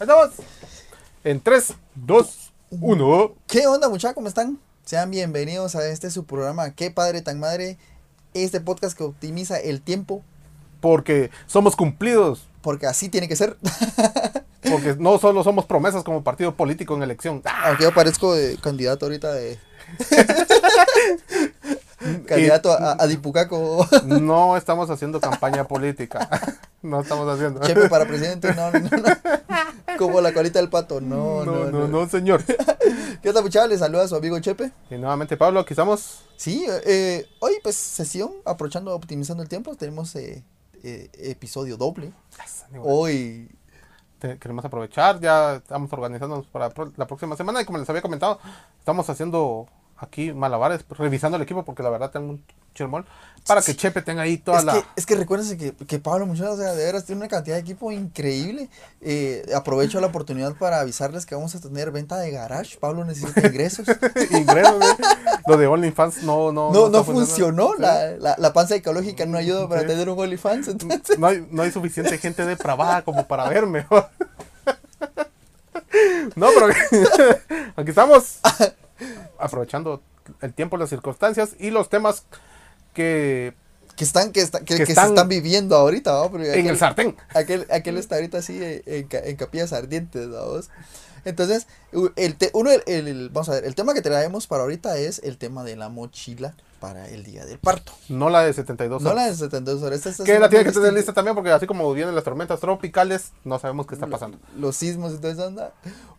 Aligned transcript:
Estamos. 0.00 0.30
En 1.24 1.40
3, 1.40 1.74
2, 1.96 2.52
1. 2.70 3.34
¿Qué 3.48 3.66
onda, 3.66 3.88
muchachos? 3.88 4.14
¿Cómo 4.14 4.28
están? 4.28 4.56
Sean 4.84 5.10
bienvenidos 5.10 5.74
a 5.74 5.88
este 5.88 6.12
su 6.12 6.24
programa 6.24 6.70
Qué 6.70 6.92
padre 6.92 7.20
tan 7.20 7.40
madre. 7.40 7.78
Este 8.32 8.60
podcast 8.60 8.96
que 8.96 9.02
optimiza 9.02 9.58
el 9.58 9.82
tiempo. 9.82 10.22
Porque 10.80 11.32
somos 11.48 11.74
cumplidos. 11.74 12.46
Porque 12.62 12.86
así 12.86 13.08
tiene 13.08 13.26
que 13.26 13.34
ser. 13.34 13.56
Porque 14.70 14.94
no 15.00 15.18
solo 15.18 15.42
somos 15.42 15.66
promesas 15.66 16.04
como 16.04 16.22
partido 16.22 16.54
político 16.54 16.94
en 16.94 17.02
elección. 17.02 17.42
Aunque 17.64 17.82
yo 17.82 17.92
parezco 17.92 18.36
de 18.36 18.56
candidato 18.58 19.06
ahorita 19.06 19.32
de. 19.32 19.58
candidato 22.26 22.70
a, 22.70 23.02
a, 23.02 23.06
Dipucaco. 23.08 23.84
No 24.04 24.56
estamos 24.56 24.88
haciendo 24.90 25.20
campaña 25.20 25.64
política. 25.64 26.28
No 26.80 27.00
estamos 27.00 27.28
haciendo. 27.28 27.60
Chepe 27.60 27.88
para 27.88 28.06
presidente, 28.06 28.54
no, 28.54 28.70
no, 28.70 28.78
no. 28.78 28.88
Como 29.98 30.20
la 30.20 30.32
colita 30.32 30.60
del 30.60 30.70
pato, 30.70 31.00
no, 31.00 31.44
no, 31.44 31.64
no, 31.64 31.70
no, 31.70 31.88
no 31.88 32.08
señor. 32.08 32.44
¿Qué 33.22 33.28
onda, 33.28 33.42
muchachos? 33.42 33.68
Les 33.68 33.80
saluda 33.80 34.04
a 34.04 34.08
su 34.08 34.14
amigo 34.14 34.38
Chepe. 34.38 34.70
Y 34.90 34.94
nuevamente, 34.96 35.36
Pablo, 35.36 35.58
aquí 35.58 35.72
estamos. 35.72 36.22
Sí, 36.36 36.64
eh, 36.86 37.26
hoy, 37.40 37.54
pues, 37.64 37.74
sesión, 37.74 38.30
aprovechando, 38.44 38.94
optimizando 38.94 39.42
el 39.42 39.48
tiempo, 39.48 39.74
tenemos 39.74 40.14
eh, 40.14 40.44
eh, 40.84 41.10
episodio 41.14 41.76
doble. 41.76 42.12
Hoy 42.80 43.50
queremos 44.20 44.64
aprovechar, 44.64 45.20
ya 45.20 45.56
estamos 45.56 45.92
organizándonos 45.92 46.46
para 46.46 46.72
la 46.96 47.06
próxima 47.06 47.36
semana 47.36 47.60
y 47.60 47.64
como 47.64 47.78
les 47.78 47.88
había 47.88 48.02
comentado, 48.02 48.40
estamos 48.78 49.08
haciendo 49.10 49.66
aquí 49.98 50.32
malabares, 50.32 50.84
revisando 50.90 51.36
el 51.36 51.42
equipo 51.42 51.64
porque 51.64 51.82
la 51.82 51.90
verdad 51.90 52.10
tengo 52.10 52.30
un 52.30 52.42
chirmol 52.74 53.04
para 53.48 53.62
que 53.62 53.74
Chepe 53.74 54.02
tenga 54.02 54.22
ahí 54.22 54.36
toda 54.36 54.58
es 54.58 54.64
la... 54.64 54.74
Que, 54.74 54.84
es 54.96 55.06
que 55.06 55.16
recuérdense 55.16 55.56
que, 55.56 55.72
que 55.72 55.98
Pablo 55.98 56.26
Muchachos, 56.26 56.58
o 56.58 56.62
sea, 56.62 56.74
de 56.74 56.84
veras 56.84 57.06
tiene 57.06 57.22
una 57.22 57.28
cantidad 57.28 57.56
de 57.56 57.62
equipo 57.62 57.90
increíble. 57.90 58.68
Eh, 59.00 59.42
aprovecho 59.56 60.00
la 60.02 60.08
oportunidad 60.08 60.54
para 60.54 60.80
avisarles 60.80 61.24
que 61.24 61.34
vamos 61.34 61.54
a 61.54 61.60
tener 61.60 61.90
venta 61.90 62.18
de 62.18 62.30
garage. 62.30 62.76
Pablo 62.78 63.06
necesita 63.06 63.46
ingresos. 63.46 63.86
ingresos, 64.30 64.84
¿eh? 64.84 64.96
Lo 65.46 65.56
de 65.56 65.66
OnlyFans 65.66 66.24
no... 66.24 66.52
No, 66.52 66.70
no, 66.72 66.90
no 66.90 67.04
funcionó. 67.04 67.74
La, 67.78 68.10
la, 68.18 68.36
la, 68.36 68.52
panza 68.52 68.74
ecológica 68.74 69.24
no 69.24 69.38
ayuda 69.38 69.66
para 69.66 69.86
tener 69.86 70.10
un 70.10 70.18
OnlyFans. 70.18 70.68
No, 71.18 71.26
hay, 71.26 71.48
no 71.50 71.62
hay 71.62 71.72
suficiente 71.72 72.18
gente 72.18 72.44
depravada 72.44 73.00
como 73.02 73.26
para 73.26 73.48
verme. 73.48 73.86
no, 76.36 76.48
pero 76.54 76.66
aquí 77.76 77.88
estamos 77.88 78.40
aprovechando 79.38 80.02
el 80.40 80.52
tiempo, 80.52 80.76
las 80.76 80.90
circunstancias 80.90 81.54
y 81.58 81.70
los 81.70 81.88
temas 81.88 82.24
que 82.94 83.54
que 83.96 84.04
están 84.04 84.30
que, 84.30 84.40
está, 84.40 84.60
que, 84.60 84.76
que, 84.76 84.82
están 84.84 85.06
se 85.06 85.10
están 85.10 85.28
viviendo 85.28 85.74
ahorita 85.74 86.12
¿no? 86.12 86.40
En 86.40 86.66
el 86.68 86.78
sartén 86.78 87.16
aquel 87.34 87.66
aquel 87.68 87.96
está 87.96 88.14
ahorita 88.14 88.38
así 88.38 88.56
en, 88.62 89.08
en 89.10 89.36
capillas 89.36 89.72
ardientes 89.72 90.28
¿no? 90.28 90.60
entonces 91.24 91.66
el 92.14 92.36
te, 92.36 92.50
uno 92.54 92.70
el, 92.70 92.82
el, 92.86 93.28
vamos 93.30 93.48
a 93.48 93.54
ver 93.54 93.64
el 93.64 93.74
tema 93.74 93.94
que 93.94 94.00
traemos 94.02 94.46
para 94.46 94.62
ahorita 94.62 94.96
es 94.98 95.20
el 95.24 95.36
tema 95.36 95.64
de 95.64 95.74
la 95.74 95.88
mochila 95.88 96.54
para 96.78 97.08
el 97.08 97.24
día 97.24 97.44
del 97.44 97.58
parto. 97.58 97.92
No 98.08 98.30
la 98.30 98.42
de 98.42 98.52
72 98.52 99.02
horas. 99.02 99.14
No 99.14 99.20
la 99.20 99.26
de 99.26 99.34
72 99.34 99.82
horas. 99.82 99.98
Esta, 99.98 100.10
esta 100.10 100.24
que 100.24 100.38
la 100.38 100.48
tiene 100.48 100.64
que 100.64 100.72
tener 100.72 100.92
lista 100.92 101.12
también 101.12 101.34
porque 101.34 101.50
así 101.50 101.66
como 101.66 101.92
vienen 101.92 102.14
las 102.14 102.24
tormentas 102.24 102.60
tropicales, 102.60 103.32
no 103.44 103.58
sabemos 103.58 103.86
qué 103.86 103.94
está 103.94 104.06
pasando. 104.06 104.38
Los 104.56 104.76
sismos 104.76 105.12
y 105.14 105.16
todo 105.16 105.30
eso 105.30 105.46
anda. 105.46 105.72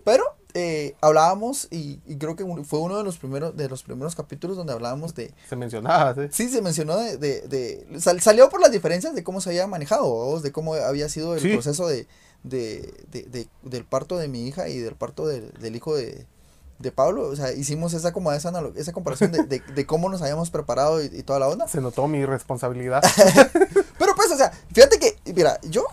Pero 0.03 0.23
eh, 0.53 0.95
hablábamos 1.01 1.67
y, 1.69 1.99
y, 2.07 2.17
creo 2.17 2.35
que 2.35 2.43
fue 2.63 2.79
uno 2.79 2.97
de 2.97 3.03
los 3.03 3.17
primeros 3.17 3.55
de 3.55 3.69
los 3.69 3.83
primeros 3.83 4.15
capítulos 4.15 4.57
donde 4.57 4.73
hablábamos 4.73 5.13
de... 5.13 5.31
Se 5.47 5.55
mencionaba, 5.55 6.15
sí. 6.15 6.21
Sí, 6.31 6.49
se 6.49 6.61
mencionó 6.61 6.97
de... 6.97 7.17
de, 7.17 7.41
de 7.41 7.99
sal, 7.99 8.19
salió 8.21 8.49
por 8.49 8.59
las 8.59 8.71
diferencias 8.71 9.13
de 9.13 9.23
cómo 9.23 9.41
se 9.41 9.51
había 9.51 9.67
manejado, 9.67 10.39
de 10.41 10.51
cómo 10.51 10.73
había 10.73 11.07
sido 11.07 11.35
el 11.35 11.41
sí. 11.41 11.53
proceso 11.53 11.87
de, 11.87 12.07
de, 12.43 12.93
de, 13.11 13.47
del 13.61 13.85
parto 13.85 14.17
de 14.17 14.27
mi 14.27 14.47
hija 14.47 14.69
y 14.69 14.79
del 14.79 14.95
parto 14.95 15.27
del, 15.27 15.51
del 15.53 15.75
hijo 15.75 15.95
de, 15.95 16.25
de 16.79 16.91
Pablo, 16.91 17.27
o 17.27 17.35
sea, 17.35 17.51
hicimos 17.51 17.93
esa 17.93 18.13
como 18.13 18.31
esa, 18.31 18.51
esa 18.75 18.93
comparación 18.93 19.31
de, 19.31 19.43
de, 19.43 19.59
de, 19.59 19.85
cómo 19.85 20.09
nos 20.09 20.21
habíamos 20.21 20.49
preparado 20.49 21.03
y, 21.03 21.07
y, 21.13 21.23
toda 21.23 21.37
la 21.39 21.47
onda. 21.47 21.67
Se 21.67 21.81
notó 21.81 22.07
mi 22.07 22.25
responsabilidad. 22.25 23.03
Pero 23.99 24.15
pues, 24.15 24.31
o 24.31 24.37
sea, 24.37 24.51
fíjate 24.73 24.97
que, 24.97 25.15
mira, 25.33 25.59
yo, 25.63 25.85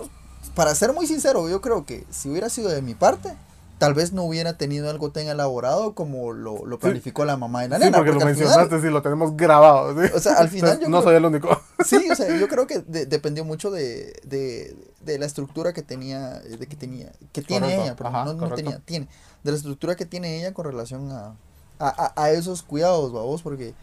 para 0.54 0.74
ser 0.74 0.92
muy 0.92 1.06
sincero, 1.06 1.48
yo 1.48 1.60
creo 1.60 1.84
que 1.84 2.06
si 2.10 2.30
hubiera 2.30 2.48
sido 2.48 2.68
de 2.70 2.82
mi 2.82 2.94
parte, 2.94 3.36
tal 3.78 3.94
vez 3.94 4.12
no 4.12 4.22
hubiera 4.24 4.56
tenido 4.56 4.88
algo 4.90 5.10
tan 5.10 5.26
elaborado 5.26 5.94
como 5.94 6.32
lo, 6.32 6.64
lo 6.64 6.78
planificó 6.78 7.22
sí. 7.22 7.26
la 7.26 7.36
mamá 7.36 7.62
de 7.62 7.68
la 7.68 7.78
nena. 7.78 7.90
Sí, 7.90 7.94
porque, 7.96 8.12
porque 8.12 8.24
lo 8.24 8.30
mencionaste, 8.30 8.80
sí, 8.80 8.88
lo 8.88 9.02
tenemos 9.02 9.36
grabado. 9.36 10.00
¿sí? 10.00 10.10
O 10.14 10.20
sea, 10.20 10.34
al 10.34 10.48
final 10.48 10.80
yo 10.80 10.88
No 10.88 10.98
creo, 10.98 11.02
soy 11.02 11.16
el 11.16 11.24
único. 11.24 11.60
Sí, 11.84 12.08
o 12.10 12.14
sea, 12.14 12.36
yo 12.38 12.48
creo 12.48 12.66
que 12.66 12.80
de, 12.80 13.06
dependió 13.06 13.44
mucho 13.44 13.70
de, 13.70 14.14
de, 14.24 14.76
de, 15.00 15.18
la 15.18 15.26
estructura 15.26 15.72
que 15.72 15.82
tenía, 15.82 16.40
de 16.40 16.66
que 16.66 16.76
tenía, 16.76 17.12
que 17.32 17.42
tiene 17.42 17.66
Correcto. 17.66 17.82
ella, 17.84 17.96
pero 17.96 18.08
Ajá, 18.08 18.24
no, 18.24 18.34
no 18.34 18.54
tenía, 18.54 18.78
tiene, 18.80 19.08
de 19.44 19.50
la 19.50 19.56
estructura 19.56 19.94
que 19.94 20.06
tiene 20.06 20.38
ella 20.38 20.54
con 20.54 20.64
relación 20.64 21.10
a, 21.12 21.34
a, 21.78 22.12
a, 22.16 22.22
a 22.22 22.30
esos 22.30 22.62
cuidados, 22.62 23.12
vamos, 23.12 23.42
porque... 23.42 23.74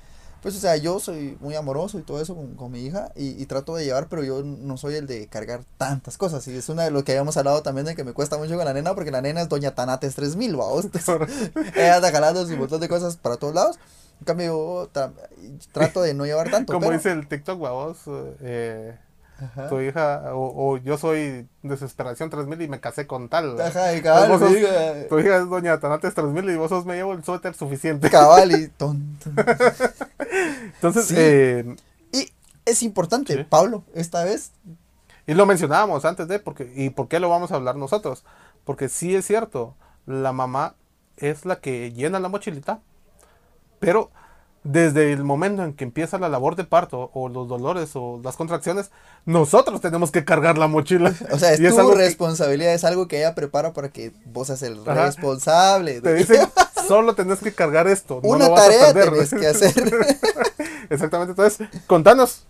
Pues, 0.43 0.57
o 0.57 0.59
sea, 0.59 0.75
yo 0.75 0.99
soy 0.99 1.37
muy 1.39 1.55
amoroso 1.55 1.97
y 1.97 2.01
todo 2.01 2.21
eso 2.21 2.35
con, 2.35 2.55
con 2.55 2.69
mi 2.69 2.81
hija 2.81 3.13
y, 3.15 3.41
y, 3.41 3.45
trato 3.45 3.77
de 3.77 3.85
llevar, 3.85 4.09
pero 4.09 4.25
yo 4.25 4.43
no 4.43 4.75
soy 4.75 4.95
el 4.95 5.07
de 5.07 5.27
cargar 5.27 5.63
tantas 5.77 6.17
cosas. 6.17 6.45
Y 6.49 6.55
es 6.55 6.67
una 6.67 6.83
de 6.83 6.91
lo 6.91 7.05
que 7.05 7.13
habíamos 7.13 7.37
hablado 7.37 7.63
también 7.63 7.85
de 7.85 7.95
que 7.95 8.03
me 8.03 8.11
cuesta 8.11 8.37
mucho 8.37 8.57
con 8.57 8.65
la 8.65 8.73
nena, 8.73 8.93
porque 8.93 9.09
la 9.09 9.21
nena 9.21 9.41
es 9.41 9.47
Doña 9.47 9.73
Tanates 9.73 10.15
3000, 10.15 10.55
vamos. 10.57 10.87
ella 11.75 11.95
anda 11.95 12.11
jalando 12.11 12.43
un 12.43 12.59
montón 12.59 12.81
de 12.81 12.89
cosas 12.89 13.15
para 13.15 13.37
todos 13.37 13.55
lados. 13.55 13.79
En 14.19 14.25
cambio, 14.25 14.45
yo 14.45 14.89
tra 14.91 15.13
trato 15.71 16.01
de 16.01 16.13
no 16.13 16.25
llevar 16.25 16.51
tanto. 16.51 16.73
Como 16.73 16.87
pero... 16.87 16.97
dice 16.97 17.11
el 17.11 17.25
TikTok, 17.25 17.61
vamos, 17.61 17.99
eh, 18.41 18.97
Ajá. 19.43 19.69
tu 19.69 19.79
hija, 19.81 20.33
o, 20.33 20.71
o, 20.73 20.77
yo 20.77 20.97
soy 20.97 21.47
Desesperación 21.61 22.29
3000 22.29 22.61
y 22.61 22.67
me 22.67 22.79
casé 22.79 23.07
con 23.07 23.29
tal. 23.29 23.59
Ajá, 23.59 23.95
y 23.95 24.01
cabal, 24.01 24.29
vos 24.29 24.39
sos, 24.39 24.51
hija... 24.51 25.07
Tu 25.09 25.19
hija 25.19 25.37
es 25.37 25.49
Doña 25.49 25.79
Tanates 25.79 26.13
3000 26.13 26.49
y 26.49 26.55
vos 26.55 26.69
sos 26.69 26.85
me 26.85 26.95
llevo 26.95 27.13
el 27.13 27.23
suéter 27.23 27.53
suficiente. 27.53 28.09
Cabal 28.09 28.51
y 28.51 28.67
tonto. 28.77 29.29
Entonces, 30.75 31.05
sí. 31.05 31.15
eh, 31.17 31.75
y 32.11 32.31
es 32.65 32.83
importante, 32.83 33.35
sí. 33.35 33.43
Pablo, 33.43 33.83
esta 33.93 34.23
vez. 34.23 34.51
Y 35.25 35.33
lo 35.33 35.45
mencionábamos 35.45 36.05
antes 36.05 36.27
de, 36.27 36.39
porque, 36.39 36.71
¿y 36.75 36.89
por 36.89 37.07
qué 37.07 37.19
lo 37.19 37.29
vamos 37.29 37.51
a 37.51 37.55
hablar 37.55 37.75
nosotros? 37.75 38.23
Porque 38.65 38.89
sí 38.89 39.15
es 39.15 39.25
cierto, 39.25 39.75
la 40.05 40.33
mamá 40.33 40.75
es 41.17 41.45
la 41.45 41.59
que 41.59 41.91
llena 41.93 42.19
la 42.19 42.29
mochilita, 42.29 42.81
pero 43.79 44.11
desde 44.63 45.11
el 45.11 45.23
momento 45.23 45.63
en 45.63 45.73
que 45.73 45.83
empieza 45.83 46.17
la 46.17 46.29
labor 46.29 46.55
de 46.55 46.63
parto 46.63 47.11
o 47.13 47.27
los 47.27 47.47
dolores 47.47 47.91
o 47.95 48.21
las 48.23 48.37
contracciones, 48.37 48.91
nosotros 49.25 49.81
tenemos 49.81 50.11
que 50.11 50.23
cargar 50.23 50.57
la 50.57 50.67
mochila. 50.67 51.13
O 51.31 51.39
sea, 51.39 51.53
es 51.53 51.59
y 51.59 51.67
tu 51.69 51.91
responsabilidad, 51.91 52.71
que... 52.71 52.75
es 52.75 52.83
algo 52.83 53.07
que 53.07 53.17
ella 53.19 53.35
prepara 53.35 53.73
para 53.73 53.89
que 53.89 54.13
vos 54.25 54.47
seas 54.47 54.63
el 54.63 54.79
Ajá. 54.81 55.05
responsable. 55.05 56.01
Te 56.01 56.13
dicen, 56.13 56.47
solo 56.87 57.13
tenés 57.13 57.39
que 57.39 57.53
cargar 57.53 57.87
esto. 57.87 58.19
Una 58.23 58.47
no 58.47 58.55
tarea 58.55 58.93
tenés 58.93 59.33
que 59.33 59.47
hacer. 59.47 59.73
Exactamente, 60.89 61.31
entonces, 61.31 61.67
contanos. 61.87 62.45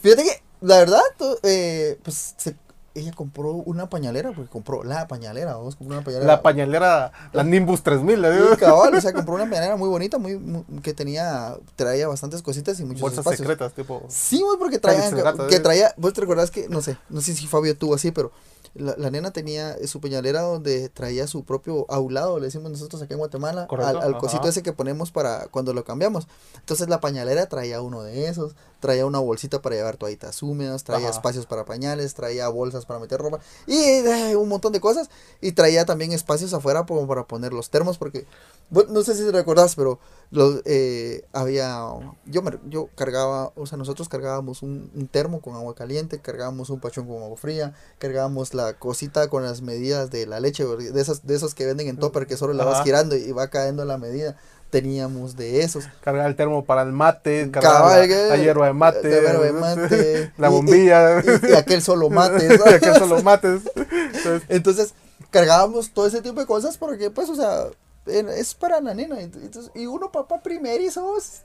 Fíjate 0.00 0.24
que, 0.24 0.42
la 0.60 0.78
verdad, 0.78 1.02
eh, 1.44 1.98
pues 2.02 2.34
se, 2.36 2.56
ella 2.94 3.12
compró 3.12 3.52
una 3.52 3.88
pañalera, 3.88 4.32
porque 4.32 4.50
compró 4.50 4.84
la 4.84 5.08
pañalera, 5.08 5.56
vos 5.56 5.76
compró 5.76 5.96
una 5.96 6.04
pañalera. 6.04 6.26
La 6.26 6.42
pañalera, 6.42 7.12
la 7.32 7.42
Nimbus 7.44 7.82
3000, 7.82 8.20
le 8.20 8.32
digo. 8.32 8.56
Cabal, 8.58 8.94
o 8.94 9.00
sea, 9.00 9.12
compró 9.14 9.34
una 9.34 9.44
pañalera 9.44 9.76
muy 9.76 9.88
bonita, 9.88 10.18
muy, 10.18 10.38
muy, 10.38 10.64
que 10.82 10.92
tenía, 10.92 11.56
traía 11.76 12.08
bastantes 12.08 12.42
cositas 12.42 12.78
y 12.80 12.84
muchos 12.84 13.00
Bolsas 13.00 13.18
espacios. 13.20 13.46
secretas, 13.46 13.72
tipo. 13.72 14.04
Sí, 14.08 14.42
porque 14.58 14.78
traía, 14.78 15.10
que, 15.10 15.46
que 15.48 15.60
traía, 15.60 15.94
vos 15.96 16.12
te 16.12 16.20
recordás 16.20 16.50
que, 16.50 16.68
no 16.68 16.80
sé, 16.82 16.96
no 17.08 17.20
sé 17.20 17.34
si 17.34 17.46
Fabio 17.46 17.76
tuvo 17.76 17.94
así, 17.94 18.10
pero 18.10 18.32
la, 18.74 18.94
la, 18.96 19.10
nena 19.10 19.32
tenía 19.32 19.76
su 19.86 20.00
pañalera 20.00 20.42
donde 20.42 20.88
traía 20.88 21.26
su 21.26 21.44
propio 21.44 21.84
aulado, 21.90 22.38
le 22.38 22.46
decimos 22.46 22.70
nosotros 22.70 23.02
aquí 23.02 23.12
en 23.12 23.18
Guatemala, 23.18 23.66
Correcto, 23.66 24.00
al, 24.00 24.14
al 24.14 24.18
cosito 24.18 24.48
ese 24.48 24.62
que 24.62 24.72
ponemos 24.72 25.10
para 25.10 25.46
cuando 25.48 25.74
lo 25.74 25.84
cambiamos. 25.84 26.26
Entonces 26.56 26.88
la 26.88 27.00
pañalera 27.00 27.46
traía 27.46 27.82
uno 27.82 28.02
de 28.02 28.28
esos, 28.28 28.54
traía 28.82 29.06
una 29.06 29.20
bolsita 29.20 29.62
para 29.62 29.76
llevar 29.76 29.96
toallitas 29.96 30.42
húmedas, 30.42 30.82
traía 30.82 31.08
Ajá. 31.08 31.16
espacios 31.16 31.46
para 31.46 31.64
pañales, 31.64 32.14
traía 32.14 32.48
bolsas 32.48 32.84
para 32.84 32.98
meter 32.98 33.20
ropa 33.20 33.38
y 33.66 33.76
eh, 33.78 34.36
un 34.36 34.48
montón 34.48 34.72
de 34.72 34.80
cosas. 34.80 35.08
Y 35.40 35.52
traía 35.52 35.86
también 35.86 36.12
espacios 36.12 36.52
afuera 36.52 36.84
como 36.84 37.06
para 37.06 37.24
poner 37.24 37.52
los 37.52 37.70
termos, 37.70 37.96
porque 37.96 38.26
no 38.70 39.02
sé 39.02 39.14
si 39.14 39.22
te 39.22 39.32
recordás, 39.32 39.76
pero 39.76 40.00
los, 40.30 40.62
eh, 40.64 41.24
había, 41.32 41.84
yo, 42.24 42.42
me, 42.42 42.58
yo 42.68 42.88
cargaba, 42.96 43.52
o 43.54 43.66
sea, 43.66 43.78
nosotros 43.78 44.08
cargábamos 44.08 44.62
un, 44.62 44.90
un, 44.94 45.06
termo 45.06 45.40
con 45.40 45.54
agua 45.54 45.74
caliente, 45.74 46.18
cargábamos 46.20 46.70
un 46.70 46.80
pachón 46.80 47.06
con 47.06 47.22
agua 47.22 47.36
fría, 47.36 47.74
cargábamos 47.98 48.54
la 48.54 48.74
cosita 48.74 49.28
con 49.28 49.44
las 49.44 49.60
medidas 49.62 50.10
de 50.10 50.26
la 50.26 50.40
leche, 50.40 50.64
de 50.64 51.00
esos, 51.00 51.24
de 51.26 51.34
esos 51.34 51.54
que 51.54 51.66
venden 51.66 51.88
en 51.88 51.98
topper 51.98 52.26
que 52.26 52.36
solo 52.36 52.52
la 52.52 52.64
vas 52.64 52.82
girando 52.82 53.14
y 53.14 53.30
va 53.32 53.48
cayendo 53.48 53.84
la 53.84 53.98
medida. 53.98 54.36
Teníamos 54.72 55.36
de 55.36 55.60
esos. 55.60 55.86
Cargar 56.00 56.26
el 56.26 56.34
termo 56.34 56.64
para 56.64 56.80
el 56.80 56.92
mate, 56.92 57.50
cargar 57.50 57.82
la, 57.82 58.06
la, 58.06 58.36
hierba 58.38 58.68
de 58.68 58.72
mate, 58.72 59.02
la, 59.02 59.20
hierba 59.20 59.44
de 59.44 59.52
mate 59.52 60.32
la 60.38 60.48
bombilla. 60.48 61.20
Y, 61.20 61.28
y, 61.28 61.50
y, 61.50 61.54
aquel 61.54 61.82
solo 61.82 62.08
mate. 62.08 62.48
y 62.66 62.72
aquel 62.72 62.94
solo 62.94 63.22
mates. 63.22 63.60
Entonces, 63.76 64.42
Entonces, 64.48 64.94
cargábamos 65.30 65.90
todo 65.90 66.06
ese 66.06 66.22
tipo 66.22 66.40
de 66.40 66.46
cosas 66.46 66.78
porque, 66.78 67.10
pues, 67.10 67.28
o 67.28 67.34
sea, 67.34 67.66
es 68.06 68.54
para 68.54 68.80
la 68.80 68.94
nena. 68.94 69.20
Entonces, 69.20 69.70
y 69.74 69.84
uno, 69.84 70.10
papá 70.10 70.42
primerizos, 70.42 71.42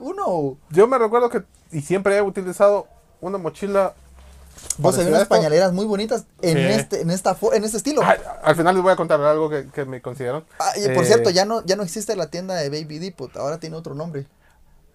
uno. 0.00 0.58
Yo 0.70 0.88
me 0.88 0.98
recuerdo 0.98 1.30
que, 1.30 1.44
y 1.70 1.82
siempre 1.82 2.16
he 2.16 2.22
utilizado 2.22 2.88
una 3.20 3.38
mochila 3.38 3.94
Vos 4.78 4.96
hay 4.98 5.06
unas 5.06 5.22
esto. 5.22 5.34
pañaleras 5.34 5.72
muy 5.72 5.84
bonitas 5.86 6.24
en 6.42 6.56
Sí. 6.56 6.62
este, 6.64 7.00
en 7.02 7.10
esta, 7.10 7.36
en 7.52 7.64
este 7.64 7.76
estilo. 7.76 8.02
Al 8.42 8.56
final 8.56 8.74
les 8.74 8.82
voy 8.82 8.92
a 8.92 8.96
contar 8.96 9.20
algo 9.20 9.48
que, 9.50 9.66
que 9.68 9.84
me 9.84 10.00
consideraron. 10.00 10.44
Ah, 10.58 10.72
y 10.76 10.88
por 10.94 11.04
Eh, 11.04 11.06
cierto, 11.06 11.30
ya 11.30 11.44
no, 11.44 11.64
ya 11.64 11.76
no 11.76 11.82
existe 11.82 12.14
la 12.16 12.28
tienda 12.28 12.54
de 12.54 12.68
Baby 12.68 12.98
Depot, 12.98 13.36
ahora 13.36 13.58
tiene 13.58 13.76
otro 13.76 13.94
nombre. 13.94 14.26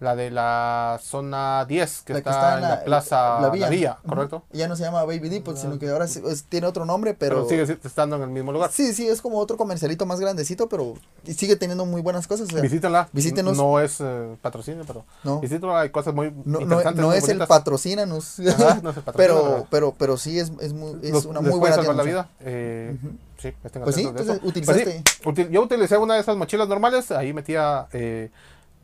La 0.00 0.16
de 0.16 0.30
la 0.30 0.98
zona 1.02 1.64
10, 1.66 2.02
que, 2.02 2.14
La 2.14 2.20
que 2.20 2.28
está, 2.28 2.54
en 2.56 2.62
la, 2.62 2.84
plaza 2.84 3.40
La 3.40 3.48
Villa, 3.48 3.98
Ujú. 4.00 4.08
¿correcto? 4.08 4.42
Ya 4.52 4.66
no 4.68 4.74
se 4.76 4.82
llama 4.82 5.04
Baby 5.04 5.28
Depot, 5.28 5.56
sino 5.56 5.78
que 5.78 5.88
ahora 5.88 6.08
sí- 6.08 6.20
es- 6.26 6.44
tiene 6.44 6.66
otro 6.66 6.84
nombre, 6.84 7.14
pero... 7.14 7.46
Pero, 7.46 7.64
sigue 7.66 7.78
estando 7.84 8.16
en 8.16 8.22
el 8.22 8.28
mismo 8.28 8.50
lugar. 8.52 8.70
Sí, 8.72 8.92
sí, 8.92 9.06
es 9.06 9.22
como 9.22 9.38
otro 9.38 9.56
comercialito 9.56 10.04
más 10.04 10.18
grandecito, 10.20 10.68
pero 10.68 10.94
sigue 11.24 11.54
teniendo 11.56 11.86
muy 11.86 12.02
buenas 12.02 12.26
cosas. 12.26 12.48
o 12.48 12.52
sea, 12.52 12.60
Visítenla. 12.60 13.08
visítenos. 13.12 13.56
No 13.56 13.78
es 13.80 13.98
eh, 14.00 14.36
patrocinio, 14.42 14.82
pero 14.86 15.04
No. 15.22 15.38
visítenla. 15.40 15.80
Hay 15.82 15.90
cosas 15.90 16.12
muy 16.12 16.30
no, 16.44 16.58
no, 16.58 16.60
interesantes. 16.62 17.00
no 17.00 17.08
muy 17.08 17.16
es 17.16 17.28
el 17.28 17.38
patrocínanos, 17.46 18.40
Ajá, 18.40 18.80
no 18.82 18.90
es 18.90 18.96
el 18.96 19.02
patrocinio, 19.04 19.14
pero, 19.16 19.66
pero- 19.70 19.94
pero, 19.96 20.16
sí 20.16 20.38
es, 20.40 20.50
es, 20.60 20.72
muy, 20.72 20.98
es 21.02 21.12
Los- 21.12 21.24
una 21.24 21.40
muy 21.40 21.50
puede 21.50 21.60
buena 21.60 21.76
tienda. 21.76 21.94
la 21.94 22.02
vida. 22.02 22.28
eh, 22.40 22.96
Sí, 23.38 23.52
estén 23.62 23.82
Pues 23.82 23.94
sí, 23.96 24.02
entonces, 24.04 24.40
utilizaste- 24.42 25.02
Pues 25.22 25.36
sí, 25.36 25.42
util- 25.44 25.50
yo 25.50 25.62
utilicé 25.62 25.98
una 25.98 26.14
de 26.14 26.20
esas 26.20 26.34
mochilas 26.36 26.66
normales. 26.66 27.10
Ahí 27.10 27.32
metía 27.34 27.86
eh, 27.92 28.30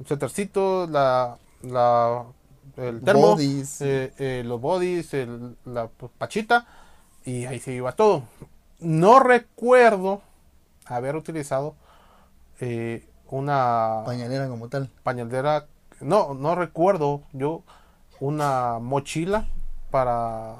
un 0.00 0.06
suétercito, 0.06 0.86
la, 0.88 1.36
la, 1.62 2.24
el 2.76 3.00
termo, 3.02 3.20
Bodies. 3.32 3.80
eh, 3.82 4.12
eh, 4.18 4.42
los 4.44 4.60
bodies, 4.60 5.14
el- 5.14 5.56
la 5.64 5.88
pachita. 6.18 6.66
Y 7.24 7.44
ahí 7.44 7.58
se 7.60 7.72
iba 7.72 7.92
todo. 7.92 8.22
No 8.80 9.20
recuerdo 9.20 10.22
haber 10.86 11.16
utilizado 11.16 11.74
eh, 12.60 13.06
una 13.28 14.02
Pañalera 14.06 14.48
como 14.48 14.68
tal. 14.68 14.90
pañalera. 15.02 15.66
No, 16.00 16.32
no 16.34 16.54
recuerdo 16.54 17.22
yo 17.32 17.62
una 18.20 18.78
mochila 18.80 19.46
para 19.90 20.54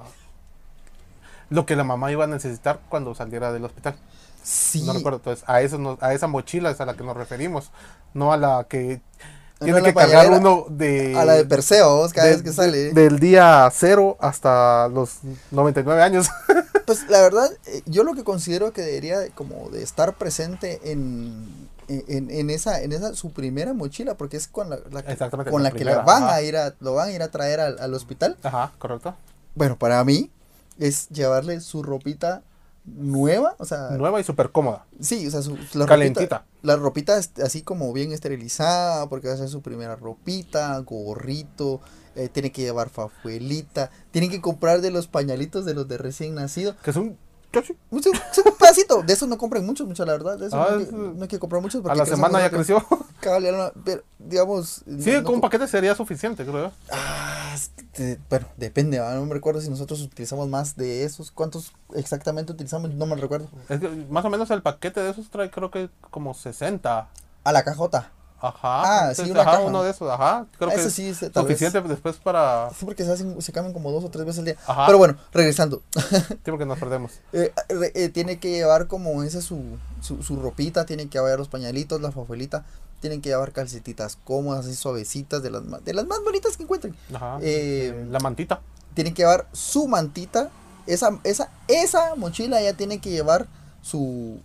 lo 1.49 1.65
que 1.67 1.77
la 1.77 1.85
mamá 1.85 2.13
iba 2.13 2.25
a 2.25 2.29
necesitar 2.29 2.81
cuando 2.91 3.15
saliera 3.15 3.53
del 3.53 3.65
hospital. 3.65 3.97
Sí. 4.43 4.83
No 4.83 4.93
recuerdo. 4.93 5.19
Entonces, 5.19 5.45
a, 5.49 5.61
eso 5.63 5.79
nos- 5.79 6.03
a 6.03 6.13
esa 6.15 6.27
mochila 6.27 6.71
es 6.71 6.81
a 6.81 6.87
la 6.87 6.95
que 6.95 7.05
nos 7.05 7.17
referimos. 7.17 7.71
No 8.15 8.33
a 8.33 8.37
la 8.37 8.67
que 8.69 9.01
No 9.61 9.67
tiene 9.67 9.83
que 9.83 9.95
cargar 9.95 10.31
uno 10.31 10.67
de... 10.71 11.17
A 11.19 11.25
la 11.25 11.35
de 11.35 11.45
Perseo, 11.45 12.09
cada 12.15 12.27
de- 12.29 12.33
vez 12.35 12.43
que 12.43 12.53
sale. 12.53 12.93
Del 12.93 13.19
día 13.21 13.71
cero 13.73 14.17
hasta 14.21 14.89
los 14.89 15.19
99 15.51 16.03
años. 16.03 16.29
Pues 16.87 17.09
la 17.09 17.21
verdad, 17.21 17.49
eh, 17.67 17.83
yo 17.87 18.03
lo 18.03 18.15
que 18.15 18.25
considero 18.25 18.73
que 18.73 18.83
debería 18.83 19.21
de- 19.21 19.31
como 19.31 19.69
de 19.71 19.81
estar 19.81 20.17
presente 20.17 20.81
en, 20.91 21.47
en, 21.87 22.29
en 22.33 22.51
esa, 22.51 22.83
en 22.83 22.91
esa 22.91 23.15
su 23.15 23.33
primera 23.33 23.73
mochila, 23.75 24.17
porque 24.17 24.37
es 24.37 24.49
con 24.49 24.71
la, 24.71 24.81
la 24.91 25.05
que, 25.05 25.17
con 25.51 25.63
la 25.63 25.71
la 25.71 25.77
que 25.77 25.85
la 25.85 25.99
van 26.01 26.25
ajá. 26.25 26.35
a 26.35 26.43
ir 26.43 26.57
a, 26.57 26.75
lo 26.81 26.95
van 26.95 27.11
a 27.11 27.13
ir 27.13 27.23
a 27.23 27.29
traer 27.31 27.61
al, 27.61 27.79
al 27.79 27.95
hospital. 27.95 28.37
Ajá, 28.43 28.73
correcto. 28.79 29.15
Bueno, 29.55 29.79
para 29.79 30.03
mí 30.03 30.33
es 30.81 31.09
llevarle 31.11 31.61
su 31.61 31.85
ropita 31.85 32.43
nueva, 32.85 33.55
o 33.59 33.65
sea, 33.65 33.91
Nueva 33.91 34.21
y 34.21 34.25
súper 34.25 34.51
cómoda. 34.51 34.87
sí, 35.01 35.27
o 35.27 35.31
sea, 35.31 35.43
su, 35.43 35.57
la 35.75 35.87
Calentita. 35.87 36.39
ropita, 36.39 36.45
la 36.63 36.77
ropita 36.77 37.19
es 37.19 37.31
así 37.45 37.63
como 37.63 37.93
bien 37.93 38.13
esterilizada, 38.13 39.09
porque 39.09 39.29
va 39.29 39.35
a 39.35 39.37
ser 39.37 39.49
su 39.49 39.63
primera 39.63 39.97
ropita, 39.97 40.77
gorrito, 40.79 41.81
eh, 42.17 42.29
tiene 42.29 42.51
que 42.53 42.63
llevar 42.63 42.89
fajuelita, 42.91 43.91
tienen 44.11 44.31
que 44.31 44.41
comprar 44.41 44.81
de 44.81 44.91
los 44.91 45.07
pañalitos 45.07 45.65
de 45.65 45.75
los 45.75 45.87
de 45.89 45.99
recién 45.99 46.35
nacido. 46.35 46.75
Que 46.83 46.91
es 46.91 46.97
un... 46.97 47.17
chochi. 47.53 47.75
Un, 47.91 47.99
un- 48.05 48.57
pedacito. 48.59 49.03
De 49.03 49.13
esos 49.13 49.29
no 49.29 49.39
compren 49.39 49.65
muchos, 49.65 49.87
mucho, 49.87 50.05
la 50.05 50.13
verdad. 50.13 50.39
De 50.39 50.47
esos 50.49 50.59
Ah, 50.59 50.69
no, 50.73 50.79
hay 50.79 50.85
que, 50.87 50.93
no 50.93 51.23
hay 51.23 51.29
que 51.29 51.39
comprar 51.39 51.63
muchos. 51.63 51.81
A 51.81 51.83
porque 51.83 51.99
la 51.99 52.05
crecen 52.05 52.17
semana 52.17 52.41
ya 52.41 52.51
creció. 52.51 52.85
No- 52.91 53.73
pero, 53.85 54.03
digamos. 54.19 54.83
Sí, 54.99 55.13
no- 55.13 55.25
con 55.25 55.37
un 55.37 55.41
paquete 55.41 55.67
sería 55.69 55.95
suficiente, 55.95 56.45
creo 56.45 56.69
yo. 56.69 56.73
Ah, 56.91 57.40
bueno, 58.29 58.47
depende. 58.57 58.99
No 58.99 59.25
me 59.27 59.35
recuerdo 59.35 59.61
si 59.61 59.69
nosotros 59.71 60.01
utilizamos 60.03 60.49
más 60.49 60.77
de 60.77 61.05
esos. 61.05 61.31
¿Cuántos 61.31 61.73
exactamente 61.95 62.53
utilizamos? 62.53 62.93
No 62.95 63.07
me 63.07 63.17
recuerdo. 63.17 63.49
Es 63.69 63.81
que 63.81 63.89
más 64.11 64.25
o 64.25 64.31
menos 64.31 64.51
el 64.51 64.63
paquete 64.63 65.01
de 65.01 65.11
esos 65.11 65.31
trae 65.31 65.51
creo 65.51 65.71
que 65.71 65.91
como 66.11 66.35
60. 66.35 67.09
A 67.45 67.53
la 67.53 67.63
cajota. 67.63 68.13
Ajá. 68.43 68.59
Ah, 68.63 68.99
entonces, 69.11 69.25
sí, 69.27 69.31
una 69.33 69.43
ajá, 69.43 69.51
caja. 69.51 69.65
uno 69.65 69.83
de 69.83 69.91
esos, 69.91 70.11
ajá. 70.11 70.47
Creo 70.57 70.71
Ah, 70.71 70.75
que 70.75 70.81
es 70.81 70.97
vez. 70.97 71.19
suficiente 71.35 71.81
después 71.83 72.17
para... 72.17 72.71
Sí, 72.71 72.87
porque 72.87 73.05
se, 73.05 73.13
hacen, 73.13 73.41
se 73.43 73.53
cambian 73.53 73.75
como 73.75 73.93
dos 73.93 74.03
o 74.03 74.09
tres 74.09 74.25
veces 74.25 74.39
al 74.39 74.45
día. 74.47 74.57
Ajá. 74.67 74.87
Pero 74.87 74.97
bueno, 74.97 75.17
regresando. 75.33 75.83
Sí, 75.93 76.37
porque 76.51 76.65
nos 76.65 76.79
perdemos. 76.79 77.13
Eh, 77.35 77.53
eh, 77.95 78.09
tiene 78.09 78.39
que 78.39 78.51
llevar 78.51 78.87
como 78.87 79.23
esa 79.25 79.43
su, 79.43 79.63
su, 80.01 80.23
su 80.23 80.37
ropita, 80.37 80.87
tiene 80.87 81.09
que 81.09 81.19
llevar 81.19 81.39
los 81.39 81.49
pañalitos, 81.49 82.01
la 82.01 82.13
fajuelita, 82.13 82.65
tienen 83.01 83.21
que 83.23 83.31
llevar 83.31 83.53
calcetitas 83.53 84.17
cómodas 84.25 84.67
y 84.67 84.75
suavecitas, 84.75 85.43
de 85.43 85.51
las, 85.51 85.63
más, 85.65 85.85
de 85.85 85.95
las 85.95 86.07
más 86.07 86.23
bonitas 86.23 86.57
que 86.57 86.63
encuentren. 86.65 86.95
Ajá. 87.15 87.39
Eh, 87.41 87.93
eh, 87.95 88.07
la 88.11 88.19
mantita. 88.21 88.61
Tienen 88.95 89.15
que 89.15 89.23
llevar 89.23 89.47
su 89.53 89.89
mantita, 89.89 90.51
esa, 90.87 91.19
esa, 91.25 91.51
esa 91.69 92.15
mochila 92.17 92.61
ya 92.61 92.75
tiene 92.75 93.01
que 93.01 93.11
llevar 93.11 93.47
su, 93.83 94.41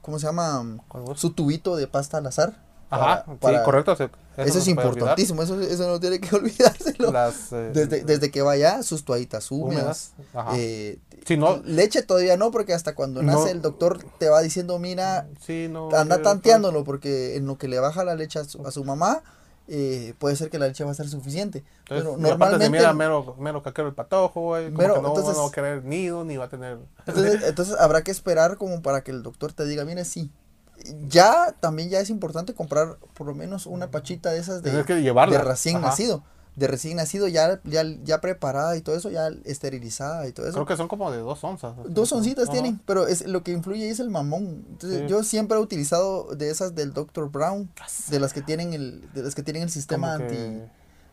¿cómo 0.00 0.18
se 0.18 0.26
llama? 0.26 0.78
Su 1.14 1.30
tubito 1.32 1.76
de 1.76 1.86
pasta 1.86 2.18
al 2.18 2.26
azar. 2.26 2.56
Ajá, 2.90 3.24
para- 3.24 3.38
para- 3.38 3.58
sí, 3.58 3.64
correcto. 3.64 3.96
Eso, 4.36 4.58
es 4.58 4.68
importantísimo, 4.68 5.42
eso, 5.42 5.60
eso 5.60 5.86
no 5.88 6.00
tiene 6.00 6.20
que 6.20 6.34
olvidárselo. 6.36 7.12
Las, 7.12 7.52
eh, 7.52 7.70
Desde, 7.74 8.02
desde 8.04 8.30
que 8.30 8.40
vaya, 8.42 8.82
sus 8.82 9.04
toallitas 9.04 9.50
húmedas. 9.50 10.12
húmedas. 10.34 10.54
Eh, 10.58 10.98
Si 11.26 11.36
no- 11.36 11.60
leche 11.64 12.02
todavía 12.02 12.36
no, 12.36 12.50
porque 12.50 12.72
hasta 12.72 12.94
cuando 12.94 13.22
No. 13.22 13.32
nace 13.32 13.50
el 13.50 13.60
doctor 13.62 14.04
te 14.18 14.28
va 14.28 14.40
diciendo, 14.40 14.78
mira, 14.78 15.28
sí, 15.44 15.68
no. 15.70 15.90
anda 15.94 16.16
eh, 16.16 16.20
tanteándolo, 16.20 16.82
porque 16.84 17.36
en 17.36 17.46
lo 17.46 17.58
que 17.58 17.68
le 17.68 17.78
baja 17.78 18.04
la 18.04 18.14
leche 18.14 18.38
a 18.38 18.44
su, 18.44 18.66
a 18.66 18.70
su 18.70 18.84
mamá, 18.84 19.22
eh, 19.68 20.14
puede 20.18 20.34
ser 20.36 20.50
que 20.50 20.58
la 20.58 20.66
leche 20.66 20.82
va 20.84 20.90
a 20.90 20.94
ser 20.94 21.08
suficiente. 21.08 21.62
Entonces, 21.80 22.06
Pero 22.06 22.16
normalmente... 22.16 22.68
mira 22.70 22.92
mero, 22.94 23.36
mero 23.38 23.62
caquero 23.62 23.88
el 23.88 23.94
patojo, 23.94 24.40
güey. 24.40 24.66
Como 24.66 24.78
Mero, 24.78 24.94
que 24.94 25.02
no, 25.02 25.08
entonces- 25.08 25.36
no 25.36 25.42
va 25.44 25.48
a 25.48 25.52
querer 25.52 25.84
nido, 25.84 26.24
ni 26.24 26.36
va 26.36 26.46
a 26.46 26.48
tener... 26.48 26.78
Entonces, 27.06 27.42
entonces 27.44 27.76
habrá 27.78 28.02
que 28.02 28.10
esperar 28.10 28.56
como 28.56 28.82
para 28.82 29.02
que 29.04 29.10
el 29.12 29.22
doctor 29.22 29.52
te 29.52 29.64
diga, 29.66 29.84
mire, 29.84 30.04
sí. 30.04 30.30
Ya 31.08 31.54
también 31.60 31.88
ya 31.88 32.00
es 32.00 32.10
importante 32.10 32.54
comprar 32.54 32.96
por 33.14 33.26
lo 33.26 33.34
menos 33.34 33.66
una 33.66 33.90
pachita 33.90 34.30
de 34.30 34.38
esas 34.38 34.62
de, 34.62 34.84
que 34.84 34.94
de 34.94 35.38
recién 35.38 35.76
Ajá. 35.76 35.86
nacido. 35.88 36.22
De 36.54 36.66
recién 36.66 36.98
nacido 36.98 37.28
ya, 37.28 37.62
ya, 37.64 37.82
ya 38.04 38.20
preparada 38.20 38.76
y 38.76 38.82
todo 38.82 38.94
eso, 38.94 39.08
ya 39.08 39.28
esterilizada 39.44 40.28
y 40.28 40.32
todo 40.32 40.44
eso. 40.46 40.52
Creo 40.52 40.66
que 40.66 40.76
son 40.76 40.86
como 40.86 41.10
de 41.10 41.16
dos 41.18 41.42
onzas. 41.44 41.74
Dos 41.88 42.12
oncitas 42.12 42.44
Ajá. 42.44 42.52
tienen, 42.52 42.78
pero 42.84 43.06
es 43.06 43.26
lo 43.26 43.42
que 43.42 43.52
influye 43.52 43.88
es 43.88 44.00
el 44.00 44.10
mamón. 44.10 44.66
Entonces, 44.68 45.00
Sí. 45.00 45.06
yo 45.08 45.22
siempre 45.22 45.56
he 45.56 45.60
utilizado 45.60 46.34
de 46.34 46.50
esas 46.50 46.74
del 46.74 46.92
Dr. 46.92 47.30
Brown, 47.30 47.70
de 48.08 48.20
las 48.20 48.34
que 48.34 48.42
tienen 48.42 48.74
el, 48.74 49.10
de 49.14 49.22
las 49.22 49.34
que 49.34 49.42
tienen 49.42 49.62
el 49.62 49.70
sistema 49.70 50.12
Como 50.12 50.24
anti, 50.24 50.34
que- 50.36 50.66